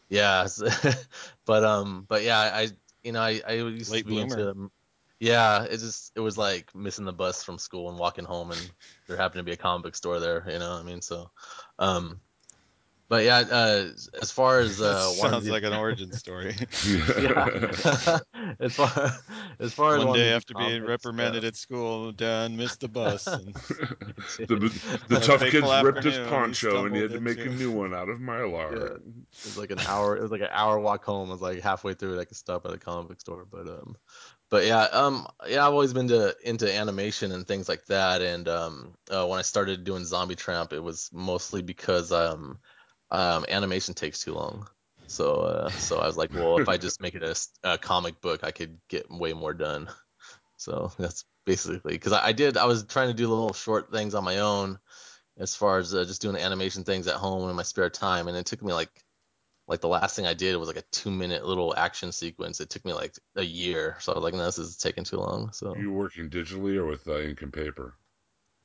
[0.09, 0.47] yeah,
[1.45, 2.69] but um, but yeah, I
[3.03, 4.35] you know I I used Late to be bloomer.
[4.35, 4.71] into.
[5.19, 8.71] Yeah, it just it was like missing the bus from school and walking home, and
[9.07, 10.43] there happened to be a comic book store there.
[10.49, 11.29] You know, what I mean, so,
[11.79, 12.21] um,
[13.09, 13.89] but yeah, uh,
[14.21, 16.55] as far as uh, wanting Sounds to- like an origin story.
[16.87, 18.19] yeah.
[18.59, 19.11] as far
[19.59, 22.87] as far as One day to do after being reprimanded at school, Dan missed the
[22.87, 23.25] bus.
[23.27, 23.53] And
[24.37, 27.49] the the tough fateful kids ripped his poncho, and he had to stumbled make a
[27.49, 28.71] new one out of mylar.
[28.77, 28.95] Yeah.
[28.95, 30.15] it was like an hour.
[30.15, 31.29] It was like an hour walk home.
[31.29, 32.21] I was like halfway through it.
[32.21, 33.95] I could stop at the comic book store, but um,
[34.49, 38.21] but yeah, um, yeah, I've always been to into animation and things like that.
[38.21, 42.59] And um, uh, when I started doing Zombie Tramp, it was mostly because um,
[43.11, 44.67] um, animation takes too long.
[45.07, 48.43] So uh, so I was like, well, if I just make it a comic book,
[48.43, 49.89] I could get way more done.
[50.57, 52.57] So that's basically because I, I did.
[52.57, 54.77] I was trying to do little short things on my own,
[55.37, 58.37] as far as uh, just doing animation things at home in my spare time, and
[58.37, 58.89] it took me like
[59.67, 62.59] like the last thing I did was like a two minute little action sequence.
[62.59, 65.17] It took me like a year, so I was like, no, this is taking too
[65.17, 65.51] long.
[65.53, 67.95] So Are you working digitally or with uh, ink and paper?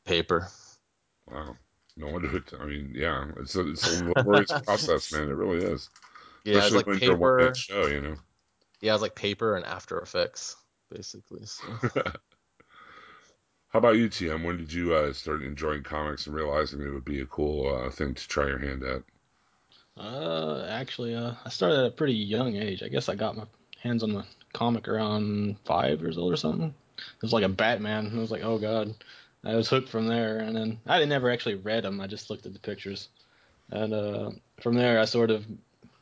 [0.04, 0.48] paper.
[1.30, 1.56] Wow.
[1.96, 2.36] No wonder.
[2.36, 5.28] It, I mean, yeah, it's a it's a laborious process, man.
[5.28, 5.90] It really is.
[6.44, 7.54] Yeah, it's Especially like when you're a one paper.
[7.54, 8.16] show, you know.
[8.80, 10.56] Yeah, it's like paper and After Effects,
[10.90, 11.44] basically.
[11.46, 11.66] So.
[13.68, 14.42] How about you, TM?
[14.42, 17.90] When did you uh, start enjoying comics and realizing it would be a cool uh,
[17.90, 19.02] thing to try your hand at?
[19.96, 22.82] Uh, actually, uh, I started at a pretty young age.
[22.82, 23.44] I guess I got my
[23.80, 26.74] hands on the comic around five years old or something.
[26.98, 28.12] It was like a Batman.
[28.14, 28.94] I was like, oh god.
[29.44, 32.00] I was hooked from there, and then I never actually read them.
[32.00, 33.08] I just looked at the pictures,
[33.70, 34.30] and uh,
[34.60, 35.44] from there I sort of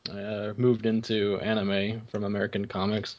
[0.09, 3.17] uh, moved into anime from American comics.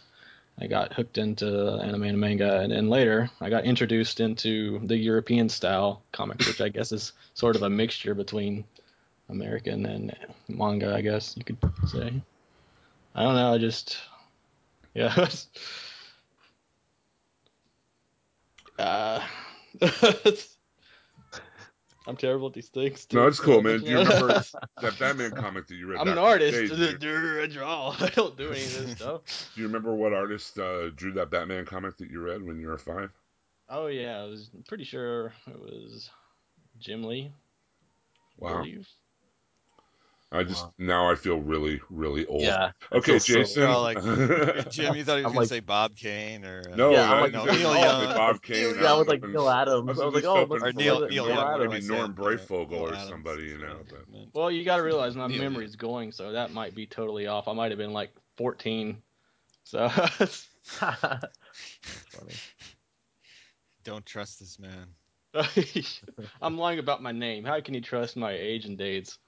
[0.60, 4.96] I got hooked into anime and manga, and then later I got introduced into the
[4.96, 8.64] European style comics, which I guess is sort of a mixture between
[9.28, 10.16] American and
[10.48, 12.22] manga, I guess you could say.
[13.14, 13.54] I don't know.
[13.54, 13.98] I just,
[14.94, 15.28] yeah.
[18.78, 19.20] Uh,
[22.06, 23.06] I'm terrible at these things.
[23.12, 23.80] No, it's cool, man.
[23.80, 24.28] Do you remember
[24.82, 26.00] that Batman comic that you read?
[26.00, 26.78] I'm an back in the artist.
[26.78, 26.96] day?
[26.98, 27.96] Do you, I draw.
[28.00, 29.22] I don't do any of this stuff.
[29.54, 32.68] do you remember what artist uh, drew that Batman comic that you read when you
[32.68, 33.10] were five?
[33.68, 36.10] Oh yeah, I was pretty sure it was
[36.78, 37.32] Jim Lee.
[38.36, 38.58] Wow.
[38.58, 38.86] believe.
[40.34, 40.74] I just Wow.
[40.78, 42.42] now I feel really, really old.
[42.42, 42.72] Yeah.
[42.92, 43.62] Okay, feel so- Jason.
[43.64, 43.98] Oh, like-
[44.70, 47.10] Jim, you thought he was I'm gonna like- say Bob Kane or uh, no, Yeah,
[47.10, 48.14] I'm I- like- no, Neil Young.
[48.16, 48.56] Bob Kane.
[48.80, 49.06] Yeah, I was Young.
[49.06, 50.00] like Neal Adams.
[50.00, 51.54] I was at like, oh, hoping but or for, Neil like, Neil Neil Young.
[51.54, 51.72] Adams.
[51.72, 53.76] maybe I said, Norm Breyfogle or somebody, you know.
[53.88, 57.26] But Well, you got to realize my Neil memory's going, so that might be totally
[57.26, 57.46] off.
[57.48, 58.98] I might have been like 14.
[59.64, 62.34] So That's funny.
[63.84, 64.86] Don't trust this man.
[66.40, 67.44] I'm lying about my name.
[67.44, 69.18] How can you trust my age and dates?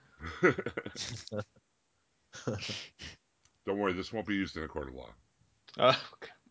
[3.66, 5.94] Don't worry, this won't be used in a court of law.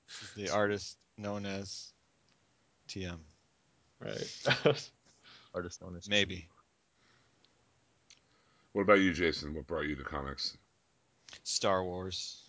[0.07, 1.93] This is the artist known as
[2.89, 3.17] TM.
[3.99, 4.89] right.
[5.53, 6.47] Artist known as Maybe.
[8.73, 9.53] What about you, Jason?
[9.53, 10.57] What brought you to comics?
[11.43, 12.41] Star Wars.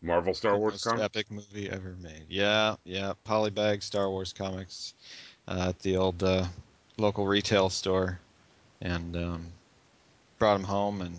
[0.00, 1.02] Marvel Star The Wars most comics?
[1.04, 2.26] epic movie ever made.
[2.28, 3.14] Yeah, yeah.
[3.26, 4.94] Polybag Star Wars comics
[5.48, 6.44] uh, at the old uh,
[6.98, 8.20] local retail store,
[8.80, 9.46] and um,
[10.38, 11.16] brought them home and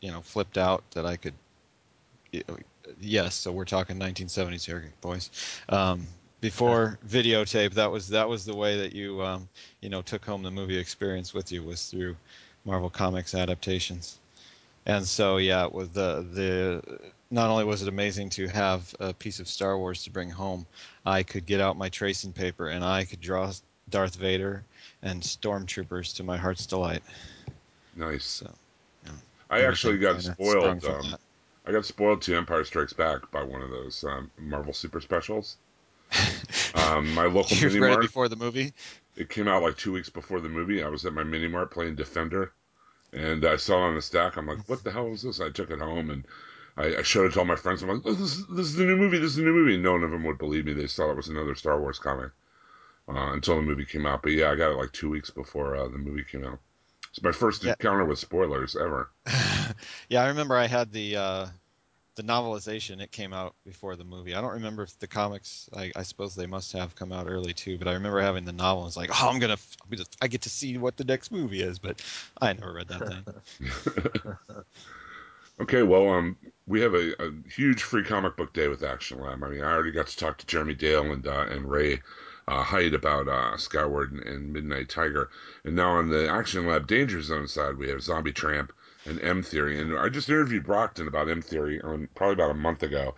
[0.00, 1.34] you know flipped out that I could.
[3.00, 5.30] Yes, so we're talking 1970s here, boys.
[5.68, 6.06] Um,
[6.40, 9.48] before videotape, that was that was the way that you um,
[9.80, 12.16] you know took home the movie experience with you was through
[12.64, 14.18] Marvel Comics adaptations.
[14.86, 19.40] And so yeah, with the the not only was it amazing to have a piece
[19.40, 20.66] of Star Wars to bring home,
[21.06, 23.50] I could get out my tracing paper and I could draw
[23.88, 24.64] Darth Vader
[25.02, 27.02] and stormtroopers to my heart's delight.
[27.96, 28.24] Nice.
[28.24, 28.50] So
[29.50, 31.06] I actually got everything kinda sprung spoiled.
[31.06, 31.16] Um.
[31.66, 35.56] I got spoiled to Empire Strikes Back by one of those um, Marvel Super Specials.
[36.74, 38.72] Um, my local you mini read it before the movie.
[39.16, 40.82] It came out like two weeks before the movie.
[40.82, 42.52] I was at my mini mart playing Defender,
[43.12, 44.36] and I saw it on the stack.
[44.36, 46.26] I'm like, "What the hell is this?" I took it home and
[46.76, 47.82] I, I showed it to all my friends.
[47.82, 49.18] I'm like, "This is this is the new movie.
[49.18, 50.72] This is the new movie." None of them would believe me.
[50.72, 52.32] They thought it was another Star Wars comic
[53.08, 54.22] uh, until the movie came out.
[54.22, 56.58] But yeah, I got it like two weeks before uh, the movie came out.
[57.14, 57.74] It's my first Yeah.
[57.78, 59.08] encounter with spoilers ever.
[60.08, 61.46] yeah, I remember I had the uh,
[62.16, 63.00] the novelization.
[63.00, 64.34] It came out before the movie.
[64.34, 65.70] I don't remember if the comics.
[65.76, 67.78] I, I suppose they must have come out early too.
[67.78, 68.84] But I remember having the novel.
[68.88, 69.58] It's like, oh, I'm gonna.
[70.20, 71.78] I get to see what the next movie is.
[71.78, 72.02] But
[72.42, 73.24] I never read that thing.
[75.60, 76.36] Okay, well, um,
[76.66, 79.42] we have a, a huge free comic book day with Action Lab.
[79.42, 82.00] I mean, I already got to talk to Jeremy Dale and uh, and Ray
[82.48, 85.30] uh, Height about uh, Skyward and, and Midnight Tiger,
[85.64, 88.72] and now on the Action Lab Danger Zone side, we have Zombie Tramp
[89.06, 89.80] and M Theory.
[89.80, 93.14] And I just interviewed Brockton about M Theory um, probably about a month ago,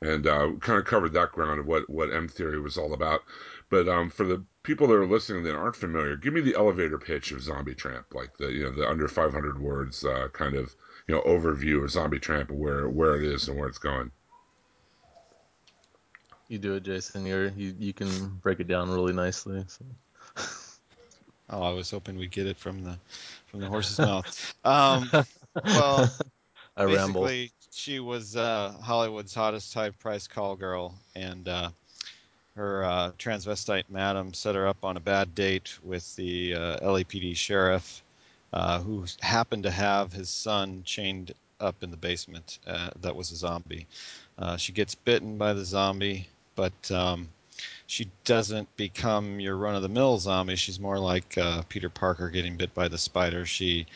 [0.00, 3.22] and uh, kind of covered that ground of what what M Theory was all about.
[3.68, 6.98] But um, for the people that are listening that aren't familiar, give me the elevator
[6.98, 10.74] pitch of Zombie Tramp, like the you know the under 500 words uh, kind of
[11.06, 14.10] you know overview of Zombie Tramp where where it is and where it's going.
[16.50, 17.26] You do it, Jason.
[17.26, 19.64] You're you you can break it down really nicely.
[19.68, 19.84] So.
[21.52, 22.96] Oh, I was hoping we'd get it from the
[23.46, 24.54] from the horse's mouth.
[24.64, 25.10] Um,
[25.74, 26.08] well,
[26.76, 27.22] I ramble.
[27.22, 31.70] basically, she was uh, Hollywood's hottest high price call girl, and uh,
[32.54, 37.36] her uh, transvestite madam set her up on a bad date with the uh, LAPD
[37.36, 38.02] sheriff,
[38.52, 43.32] uh, who happened to have his son chained up in the basement uh, that was
[43.32, 43.88] a zombie.
[44.38, 47.28] Uh, she gets bitten by the zombie, but um,
[47.86, 50.56] she doesn't become your run of the mill zombie.
[50.56, 53.44] She's more like uh, Peter Parker getting bit by the spider.
[53.46, 53.86] She,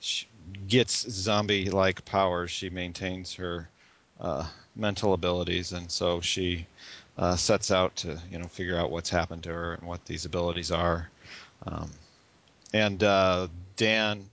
[0.00, 0.26] she
[0.68, 2.50] gets zombie like powers.
[2.50, 3.68] She maintains her
[4.20, 4.46] uh,
[4.76, 6.66] mental abilities, and so she
[7.16, 10.24] uh, sets out to you know figure out what's happened to her and what these
[10.24, 11.10] abilities are.
[11.66, 11.90] Um,
[12.72, 14.28] and uh, Dan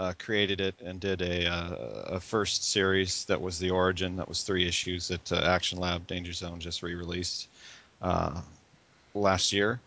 [0.00, 1.74] uh, created it and did a, uh,
[2.16, 4.16] a first series that was the origin.
[4.16, 7.48] That was three issues that uh, Action Lab Danger Zone just re-released
[8.00, 8.40] uh,
[9.14, 9.78] last year.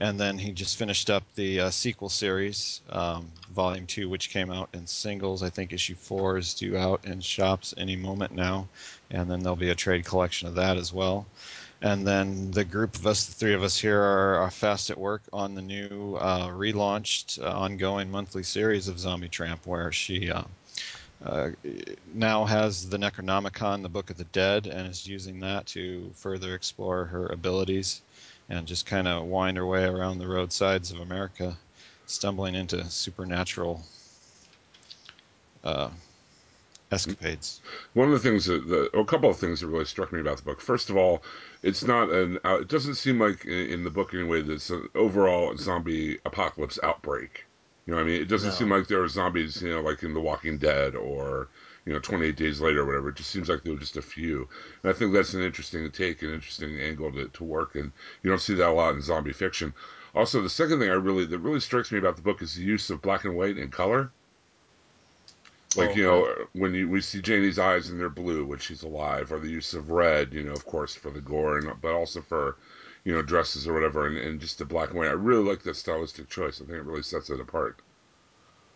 [0.00, 4.50] And then he just finished up the uh, sequel series, um, Volume 2, which came
[4.50, 5.40] out in singles.
[5.40, 8.66] I think issue 4 is due out in shops any moment now.
[9.10, 11.26] And then there'll be a trade collection of that as well.
[11.82, 14.98] And then the group of us, the three of us here, are, are fast at
[14.98, 20.30] work on the new uh, relaunched, uh, ongoing monthly series of Zombie Tramp, where she
[20.30, 20.42] uh,
[21.24, 21.50] uh,
[22.14, 26.54] now has the Necronomicon, the Book of the Dead, and is using that to further
[26.54, 28.02] explore her abilities
[28.50, 31.56] and just kind of wind her way around the roadsides of America,
[32.06, 33.82] stumbling into supernatural
[35.64, 35.88] uh,
[36.90, 37.60] escapades.
[37.94, 40.38] One of the things that, the, a couple of things that really struck me about
[40.38, 40.60] the book.
[40.60, 41.22] First of all,
[41.62, 42.38] it's not an.
[42.44, 44.42] Uh, it doesn't seem like in, in the book anyway.
[44.42, 47.46] That it's an overall zombie apocalypse outbreak.
[47.86, 48.54] You know, what I mean, it doesn't No.
[48.54, 49.62] seem like there are zombies.
[49.62, 51.48] You know, like in The Walking Dead or
[51.86, 53.08] you know, 28 Days Later or whatever.
[53.08, 54.48] It just seems like there were just a few.
[54.82, 57.74] And I think that's an interesting take, an interesting angle to, to work.
[57.74, 57.90] And
[58.22, 59.72] you don't see that a lot in zombie fiction.
[60.14, 62.62] Also, the second thing I really that really strikes me about the book is the
[62.62, 64.12] use of black and white and color.
[65.76, 68.82] Like Oh, you know, when you we see Janie's eyes and they're blue when she's
[68.82, 71.92] alive, or the use of red, you know, of course for the gore, and but
[71.94, 72.56] also for
[73.04, 75.08] you know dresses or whatever, and, and just the black and white.
[75.08, 76.60] I really like that stylistic choice.
[76.60, 77.82] I think it really sets it apart.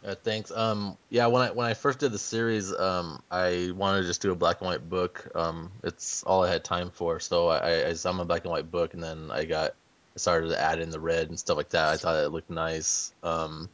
[0.04, 0.50] Uh, thanks.
[0.50, 4.20] Um, yeah, when I when I first did the series, um, I wanted to just
[4.20, 5.26] do a black and white book.
[5.34, 8.70] Um, it's all I had time for, so I, I I'm a black and white
[8.70, 11.70] book, and then I got I started to add in the red and stuff like
[11.70, 11.88] that.
[11.88, 13.12] I thought it looked nice.
[13.22, 13.70] Um,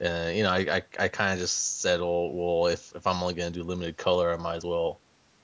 [0.00, 3.22] and you know, I I, I kind of just said, well, well, if if I'm
[3.22, 4.98] only gonna do limited color, I might as well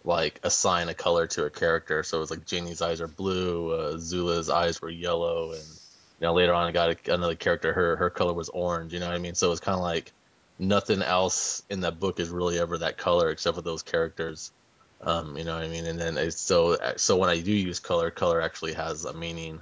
[0.05, 2.03] like assign a color to a character.
[2.03, 6.27] So it was like Janie's eyes are blue, uh, Zula's eyes were yellow, and you
[6.27, 8.93] know later on I got a, another character, her her color was orange.
[8.93, 9.35] You know what I mean?
[9.35, 10.13] So it's kind of like
[10.59, 14.53] nothing else in that book is really ever that color except for those characters.
[15.03, 15.85] Um, you know what I mean?
[15.87, 19.61] And then it's so so when I do use color, color actually has a meaning.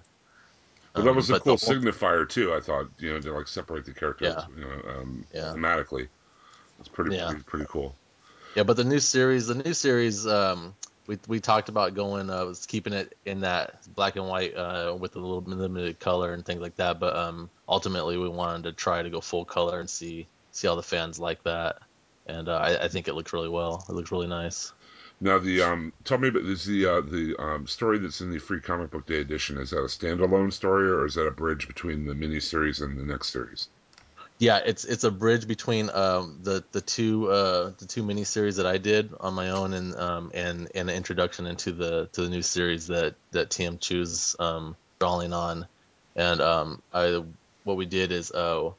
[0.95, 2.55] But that Um, was a cool whole- signifier too.
[2.55, 4.47] I thought you know to like separate the characters, Yeah.
[4.57, 5.53] you know, um, Yeah.
[5.55, 6.09] thematically.
[6.79, 7.27] It's pretty Yeah.
[7.31, 7.95] pretty, pretty cool.
[8.55, 10.75] Yeah, but the new series, the new series, um,
[11.09, 14.95] we we talked about going, uh, was keeping it in that black and white, uh,
[14.99, 17.01] with a little bit limited color and things like that.
[17.01, 20.77] But um, ultimately, we wanted to try to go full color and see see how
[20.77, 21.79] the fans like that.
[22.27, 23.85] And uh, I, I think it looks really well.
[23.89, 24.73] It looks really nice.
[25.21, 28.39] Now the um, tell me about is the uh, the um, story that's in the
[28.39, 29.59] free comic book day edition.
[29.59, 33.05] Is that a standalone story or is that a bridge between the miniseries and the
[33.05, 33.69] next series?
[34.39, 38.67] Yeah, it's it's a bridge between um, the the two uh, the two miniseries that
[38.67, 42.29] I did on my own and um, and and an introduction into the to the
[42.29, 45.67] new series that that TM Chu's um, drawing on,
[46.17, 47.23] and um, I
[47.63, 48.71] what we did is uh,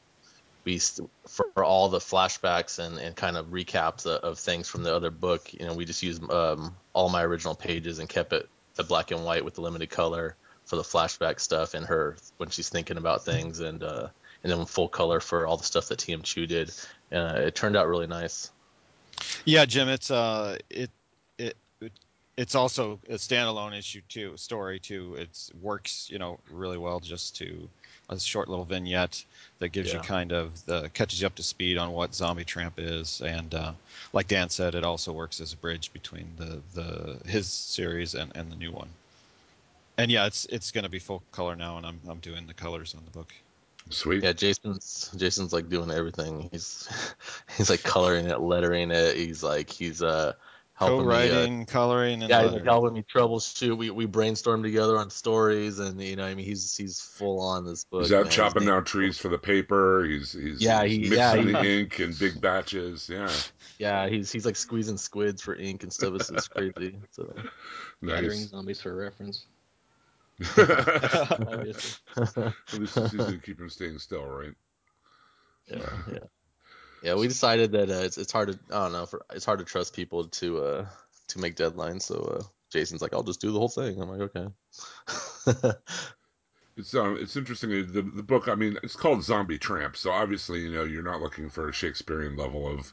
[0.66, 0.80] we
[1.26, 5.10] for all the flashbacks and, and kind of recaps of, of things from the other
[5.10, 8.84] book, you know, we just used um, all my original pages and kept it the
[8.84, 10.36] black and white with the limited color
[10.66, 14.08] for the flashback stuff and her when she's thinking about things and uh,
[14.42, 16.70] and then full color for all the stuff that TM Chu did.
[17.12, 18.50] Uh, it turned out really nice.
[19.44, 20.90] Yeah, Jim, it's uh, it,
[21.38, 21.92] it, it,
[22.36, 25.14] it's also a standalone issue too, story too.
[25.16, 27.68] It's works, you know, really well just to
[28.08, 29.24] a short little vignette
[29.58, 32.74] that gives you kind of the catches you up to speed on what Zombie Tramp
[32.78, 33.72] is, and uh,
[34.12, 38.34] like Dan said, it also works as a bridge between the the his series and,
[38.36, 38.88] and the new one.
[39.98, 42.54] And yeah, it's it's going to be full color now, and I'm I'm doing the
[42.54, 43.32] colors on the book.
[43.90, 44.22] Sweet.
[44.24, 46.48] Yeah, Jason's Jason's like doing everything.
[46.52, 46.88] He's
[47.56, 49.16] he's like coloring it, lettering it.
[49.16, 50.34] He's like he's uh
[50.76, 51.14] helping me.
[51.14, 52.64] Uh, Co-writing, coloring, and yeah, he's lettering.
[52.66, 53.76] like helping me troubleshoot.
[53.76, 57.64] We we brainstorm together on stories, and you know, I mean, he's he's full on
[57.64, 58.02] this book.
[58.02, 58.30] He's out man.
[58.32, 60.04] chopping His name- down trees for the paper.
[60.04, 63.08] He's he's, Yeah, he's he- mixing yeah, the he- ink in big batches.
[63.08, 63.30] Yeah,
[63.78, 66.14] Yeah, he's he's like squeezing squids for ink and stuff.
[66.14, 66.96] It's, it's crazy.
[67.10, 67.34] So
[68.04, 68.48] Gathering nice.
[68.50, 69.46] zombies for reference.
[70.58, 72.52] At Obviously.
[72.78, 74.52] least it's easy to keep him staying still, right?
[75.66, 75.78] yeah,
[76.12, 76.18] yeah,
[77.02, 77.14] yeah.
[77.14, 79.64] We decided that uh, it's it's hard to I don't know for it's hard to
[79.64, 80.86] trust people to uh
[81.28, 82.02] to make deadlines.
[82.02, 84.00] So uh, Jason's like, I'll just do the whole thing.
[84.00, 84.48] I'm like, okay.
[86.76, 87.70] It's um, it's interesting.
[87.72, 88.48] uh, The the book.
[88.48, 91.72] I mean, it's called Zombie Tramp, so obviously, you know, you're not looking for a
[91.72, 92.92] Shakespearean level of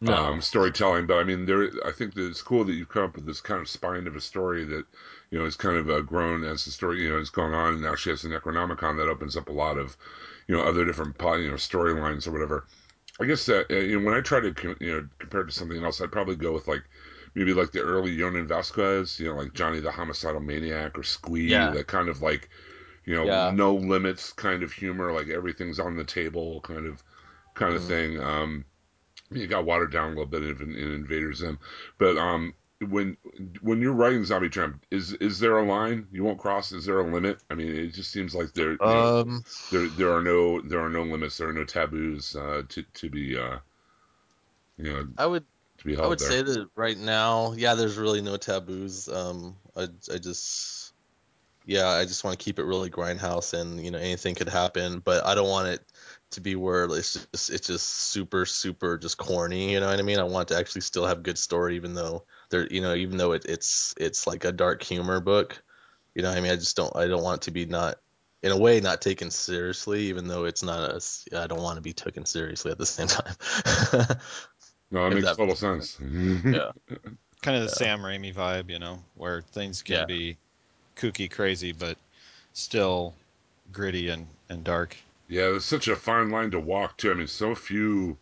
[0.00, 1.06] no, um, storytelling.
[1.06, 1.70] But I mean, there.
[1.86, 4.16] I think that it's cool that you've come up with this kind of spine of
[4.16, 4.84] a story that
[5.30, 7.74] you know is kind of uh, grown as the story you know is going on,
[7.74, 9.96] and now she has an Necronomicon that opens up a lot of
[10.48, 12.66] you know other different you know storylines or whatever.
[13.20, 15.52] I guess that uh, you know when I try to you know compare it to
[15.52, 16.84] something else, I'd probably go with like
[17.34, 21.66] maybe like the early Jhonen Vasquez, you know, like Johnny the Homicidal Maniac or Squee,
[21.66, 21.70] Yeah.
[21.70, 22.48] that kind of like
[23.04, 23.44] you know Yeah.
[23.44, 27.02] no limits kind of humor, like everything's on the table kind of
[27.54, 27.84] kind of Mhm.
[27.84, 28.20] thing.
[28.20, 28.64] Um,
[29.32, 31.58] it got watered down a little bit in, in Invader Zim,
[31.98, 32.54] but um,
[32.90, 33.16] when
[33.60, 36.72] when you're writing Zombie Tramp, is is there a line you won't cross?
[36.72, 37.42] Is there a limit?
[37.50, 40.80] I mean, it just seems like there you know, um, there there are no there
[40.80, 43.58] are no limits, there are no taboos uh, to to be uh,
[44.76, 45.44] you know I would
[45.78, 46.30] to be I would there.
[46.30, 49.08] say that right now, yeah, there's really no taboos.
[49.08, 50.92] Um, I I just
[51.66, 55.00] yeah, I just want to keep it really grindhouse, and you know anything could happen,
[55.00, 55.80] but I don't want it
[56.32, 59.72] to be where it's just it's just super super just corny.
[59.72, 60.18] You know what I mean?
[60.18, 62.24] I want to actually still have good story, even though
[62.54, 65.62] there you know even though it, it's it's like a dark humor book.
[66.14, 66.52] You know what I mean?
[66.52, 67.96] I just don't I don't want it to be not
[68.42, 71.76] in a way not taken seriously, even though it's not a s- I don't want
[71.76, 73.34] to be taken seriously at the same time.
[74.90, 75.98] No, it makes that total makes sense.
[76.52, 76.72] Yeah.
[77.42, 80.04] Kind of the Sam Raimi vibe, you know, where things can Yeah.
[80.04, 80.36] be
[80.96, 81.98] kooky, crazy, but
[82.52, 83.14] still
[83.72, 84.96] gritty and, and dark.
[85.28, 87.10] Yeah, there's such a fine line to walk too.
[87.10, 88.16] I mean, so few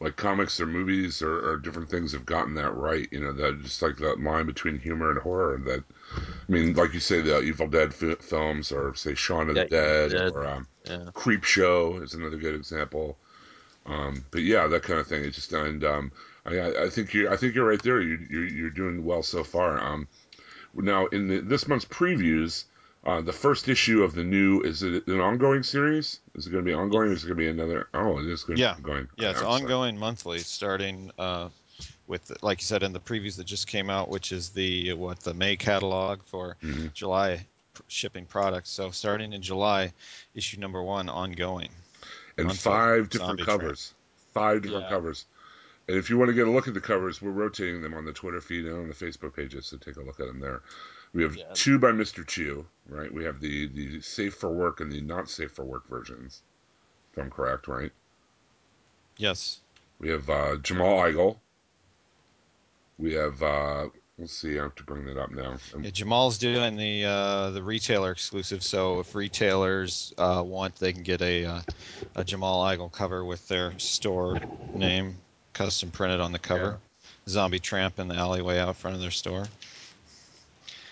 [0.00, 3.08] like comics or movies or, or different things have gotten that right.
[3.10, 5.58] You know, that just like that line between humor and horror.
[5.64, 5.84] That
[6.16, 9.64] I mean, like you say, the Evil Dead fi- films, or say Shaun of Yeah,
[9.64, 10.32] the Dead, Dead.
[10.32, 11.06] or um, Yeah.
[11.14, 13.16] Creep Show is another good example.
[13.86, 15.24] Um, but yeah, that kind of thing.
[15.24, 16.12] It's just and um,
[16.44, 18.00] I, I think you I think you're right there.
[18.00, 19.78] You you're, you're doing well so far.
[19.82, 20.08] Um,
[20.74, 22.64] now in the, this month's previews,
[23.06, 26.20] uh, the first issue of the new is it an ongoing series?
[26.34, 27.08] Is it going to be ongoing?
[27.08, 27.88] Or is it going to be another?
[27.94, 28.74] Oh, it is going to Yeah.
[28.74, 29.08] be ongoing.
[29.16, 31.48] Yeah, it's I'm ongoing monthly, starting uh,
[32.08, 35.20] with, like you said, in the previews that just came out, which is the what
[35.20, 36.92] the May catalog for Mhm.
[36.94, 37.46] July
[37.88, 38.70] shipping products.
[38.70, 39.92] So starting in July,
[40.34, 41.70] issue number one, ongoing.
[42.38, 43.58] and monthly five different zombie train.
[43.58, 43.94] covers.
[44.34, 44.90] Five different Yeah.
[44.90, 45.24] covers.
[45.88, 48.04] And if you want to get a look at the covers, we're rotating them on
[48.04, 50.60] the Twitter feed and on the Facebook pages, so take a look at them there.
[51.16, 51.44] We have Yeah.
[51.54, 52.26] two by Mr.
[52.26, 53.10] Chu, right?
[53.10, 56.42] We have the the safe for work and the not safe for work versions.
[57.12, 57.90] If I'm correct, right?
[59.16, 59.60] Yes.
[59.98, 61.38] We have uh, Jamal Igle.
[62.98, 63.88] We have uh,
[64.18, 65.56] let's see, I have to bring that up now.
[65.74, 68.62] Um, Yeah, Jamal's doing the uh, the retailer exclusive.
[68.62, 71.60] So if retailers uh, want, they can get a uh,
[72.16, 74.38] a Jamal Igle cover with their store
[74.74, 75.16] name
[75.54, 76.78] custom printed on the cover.
[77.26, 79.46] Zombie Tramp in the alleyway out front of their store.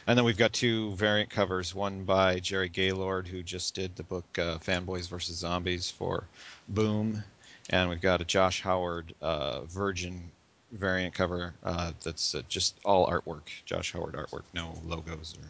[0.07, 1.75] And then we've got two variant covers.
[1.75, 6.25] One by Jerry Gaylord, who just did the book uh, Fanboys vs Zombies for
[6.69, 7.23] Boom,
[7.71, 10.31] and we've got a Josh Howard uh, Virgin
[10.73, 15.49] variant cover uh, that's uh, just all artwork, Josh Howard artwork, no logos or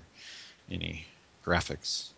[0.72, 1.05] any
[1.44, 2.11] graphics.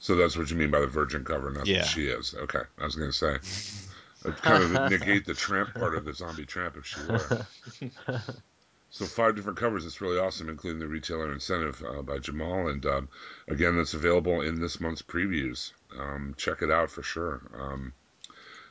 [0.00, 1.78] So that's what you mean by the virgin cover, not Yeah.
[1.78, 2.34] that she is.
[2.34, 3.36] Okay, I was going to say.
[4.26, 7.46] I'd kind of negate the tramp part of the zombie tramp if she were.
[8.98, 9.84] So five different covers.
[9.84, 12.68] It's really awesome, including the retailer incentive uh, by Jamal.
[12.68, 13.10] And um,
[13.46, 15.74] again, that's available in this month's previews.
[15.98, 17.42] Um, check it out for sure.
[17.54, 17.92] Um,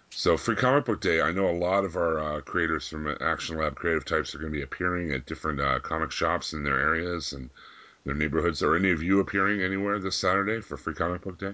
[0.10, 1.22] so free comic book day.
[1.22, 4.52] I know a lot of our uh, creators from Action Lab Creative Types are going
[4.52, 7.52] to be appearing at different uh, comic shops in their areas and
[8.04, 8.64] their neighborhoods.
[8.64, 11.54] Are any of you appearing anywhere this Saturday for free comic book day?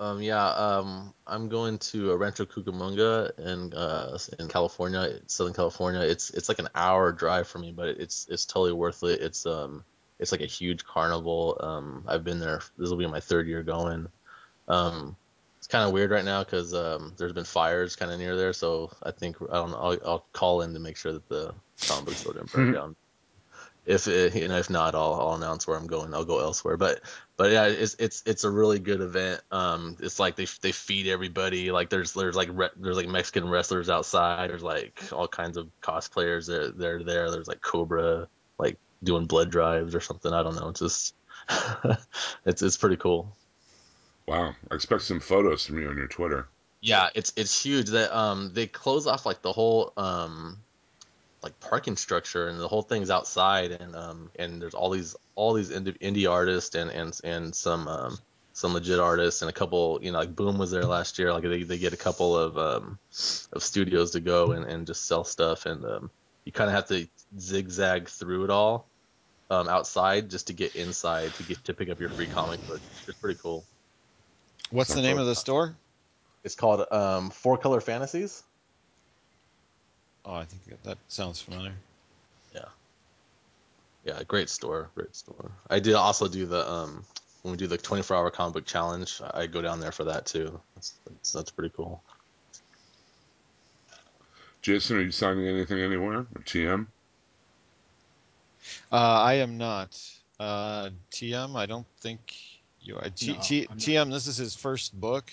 [0.00, 6.00] Um, yeah, um, I'm going to uh, Rancho Cucamonga in uh, in California, Southern California.
[6.00, 9.20] It's it's like an hour drive for me, but it's it's totally worth it.
[9.20, 9.84] It's um
[10.18, 11.56] it's like a huge carnival.
[11.60, 12.60] Um, I've been there.
[12.76, 14.08] This will be my third year going.
[14.66, 15.16] Um,
[15.58, 18.52] it's kind of weird right now because um, there's been fires kind of near there,
[18.52, 19.78] so I think I don't know.
[19.78, 21.54] I'll, I'll call in to make sure that the
[21.86, 22.96] comic book store didn't burn down.
[23.86, 26.14] If it, you know, if not, I'll, I'll announce where I'm going.
[26.14, 26.76] I'll go elsewhere.
[26.76, 27.00] But
[27.36, 29.42] but yeah, it's it's it's a really good event.
[29.50, 31.70] Um, it's like they they feed everybody.
[31.70, 34.50] Like there's there's like re- there's like Mexican wrestlers outside.
[34.50, 36.46] There's like all kinds of cosplayers.
[36.46, 37.30] They're they're there.
[37.30, 38.28] There's like Cobra
[38.58, 40.32] like doing blood drives or something.
[40.32, 40.68] I don't know.
[40.68, 41.14] It's just
[42.46, 43.36] it's it's pretty cool.
[44.26, 46.48] Wow, I expect some photos from you on your Twitter.
[46.80, 47.88] Yeah, it's it's huge.
[47.90, 50.63] That um they close off like the whole um
[51.44, 55.52] like parking structure and the whole thing's outside and um and there's all these all
[55.52, 58.18] these indie, indie artists and and and some um
[58.54, 61.42] some legit artists and a couple you know like Boom was there last year like
[61.42, 62.98] they they get a couple of um
[63.52, 66.10] of studios to go and and just sell stuff and um
[66.44, 67.06] you kind of have to
[67.38, 68.90] zigzag through it all
[69.50, 72.80] um outside just to get inside to get to pick up your free comic book.
[73.06, 73.64] It's pretty cool.
[74.70, 75.76] What's the name of the store?
[76.42, 78.42] It's called um Four Color Fantasies.
[80.24, 81.72] Oh, I think that sounds familiar.
[82.54, 82.68] Yeah,
[84.04, 85.50] Yeah, great store, great store.
[85.70, 87.04] I did also do the um
[87.42, 89.20] when we do the 24 hour comic book challenge.
[89.32, 90.60] I go down there for that too.
[90.74, 92.02] That's that's, that's pretty cool.
[94.62, 96.20] Jason, are you signing anything anywhere?
[96.20, 96.86] Or TM?
[98.90, 100.00] Uh, I am not.
[100.40, 102.34] Uh, TM, I don't think
[102.80, 103.08] you are.
[103.10, 103.90] T- No, T- I'm not.
[103.90, 105.30] TM, this is his first book,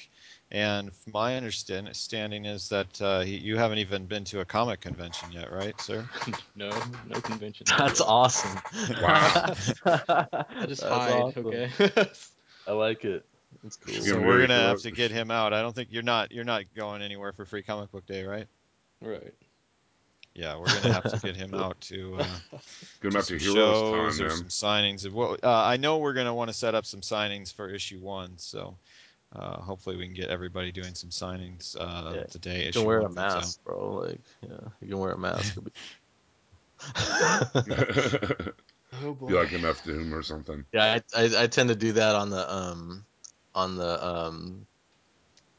[0.51, 5.51] and my understanding is that uh, you haven't even been to a comic convention yet,
[5.51, 6.05] right, sir?
[6.55, 6.69] no,
[7.07, 7.67] no convention.
[7.77, 8.59] That's awesome.
[9.01, 9.45] Wow.
[9.85, 11.47] I just That's hide, awesome.
[11.47, 11.69] okay?
[12.67, 13.25] I like it.
[13.63, 13.93] It's cool.
[13.93, 15.53] So we're gonna have to get him out.
[15.53, 18.47] I don't think you're not you're not going anywhere for free comic book day, right?
[19.01, 19.33] right.
[20.33, 22.25] Yeah, we're gonna have to get him out to uh,
[23.01, 24.37] Get him to out to some shows Con, or man.
[24.37, 25.05] some signings.
[25.05, 27.99] Of what uh, I know, we're gonna want to set up some signings for issue
[27.99, 28.33] one.
[28.37, 28.77] So
[29.35, 32.83] uh, hopefully we can get everybody doing some signings uh, Yeah, the day you can
[32.85, 33.35] wear a one comes out.
[33.37, 33.93] mask, bro.
[34.07, 35.57] Like, yeah, you can wear a mask.
[35.63, 35.71] Be-
[39.03, 39.27] Oh boy.
[39.27, 40.65] Be like MF Doom or something.
[40.73, 43.05] yeah, I, I I tend to do that on the um
[43.55, 44.67] on the um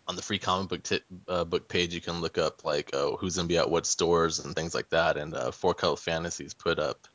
[0.06, 3.16] on the free comic book t- uh, book page, you can look up like oh,
[3.16, 5.16] who's gonna be at what stores and things like that.
[5.16, 7.06] And uh, Four Color Fantasies put up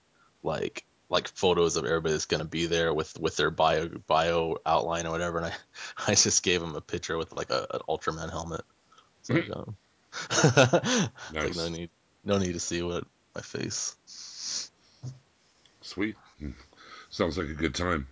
[0.41, 5.05] like like photos of everybody that's gonna be there with with their bio bio outline
[5.07, 5.37] or whatever.
[5.37, 5.53] And I
[6.11, 8.61] I just gave him a picture with like a, an Ultraman helmet.
[9.23, 9.75] So um,
[10.31, 11.89] it's like no need
[12.23, 13.05] no need to see what
[13.35, 13.95] my face.
[15.81, 16.15] Sweet.
[17.09, 18.07] Sounds like a good time.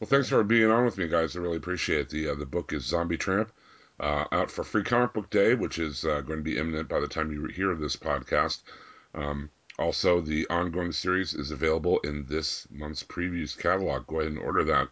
[0.00, 1.36] Well, thanks for being on with me, guys.
[1.36, 2.10] I really appreciate it.
[2.10, 3.52] The uh, the book is Zombie Tramp,
[4.00, 7.00] uh, out for Free Comic Book Day, which is uh, going to be imminent by
[7.00, 8.62] the time you hear this podcast.
[9.14, 14.06] Um, also, the ongoing series is available in this month's previews catalog.
[14.06, 14.88] Go ahead and order that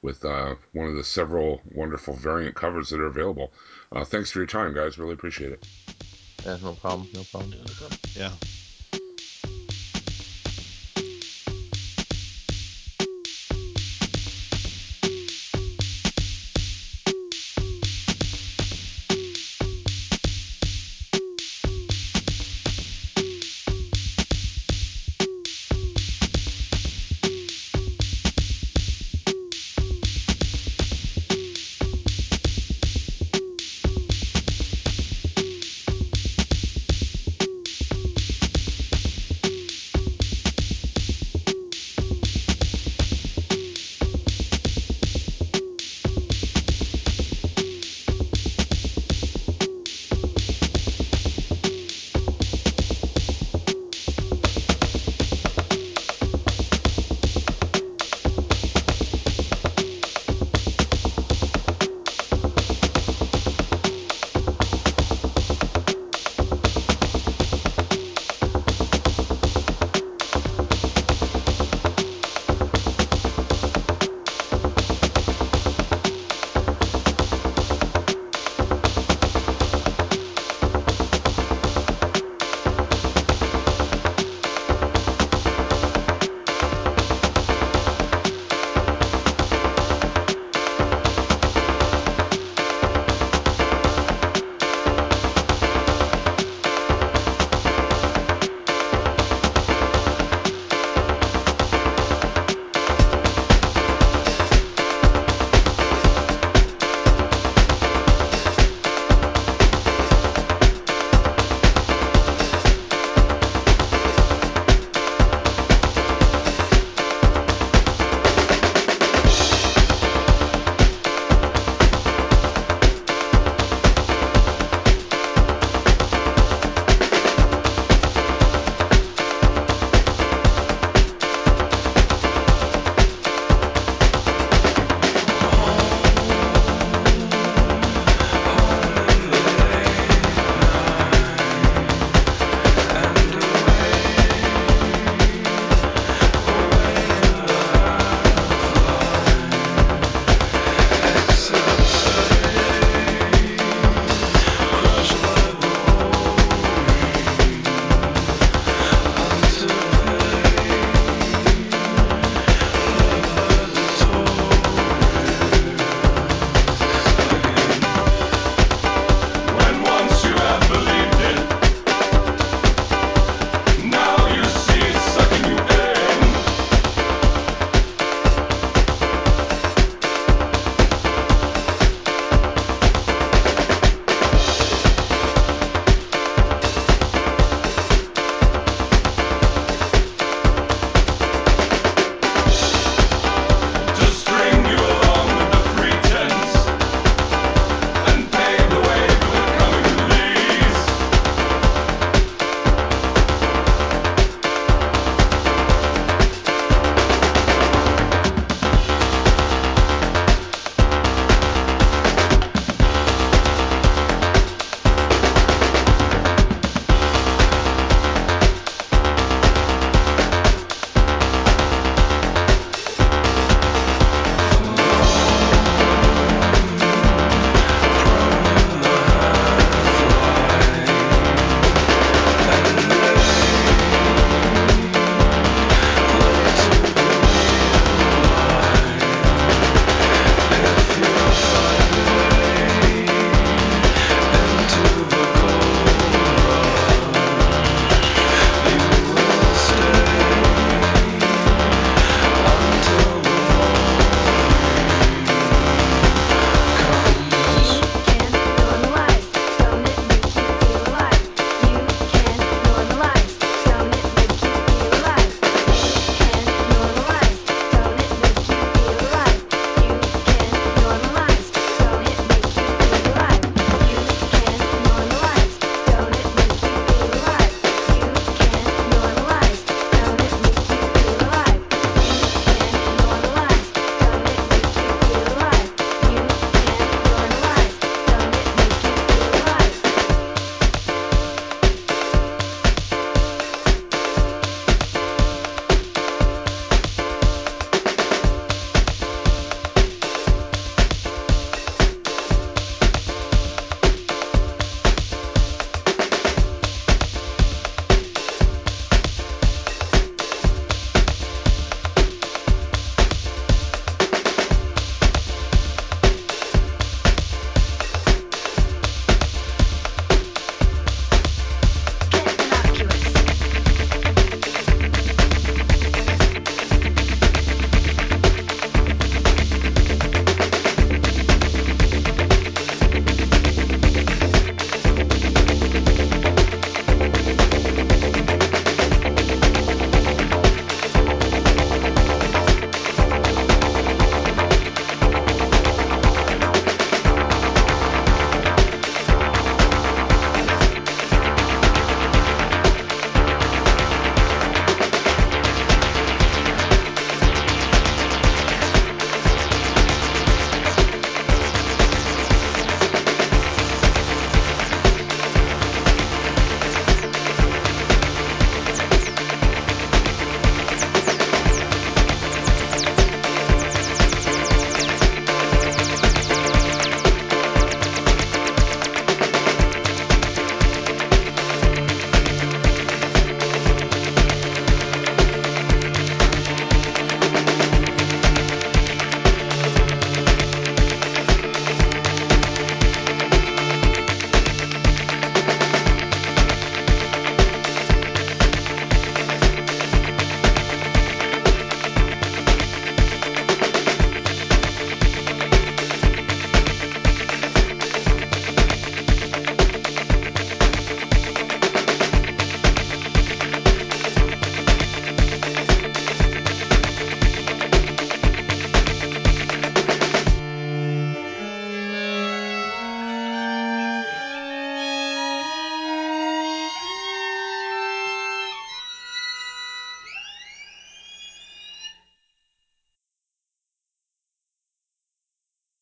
[0.00, 3.52] with uh, one of the several wonderful variant covers that are available.
[3.90, 4.96] Uh, thanks for your time, guys.
[4.98, 5.66] Really appreciate it.
[6.46, 7.52] Yeah, no problem, no problem.
[8.16, 8.30] Yeah.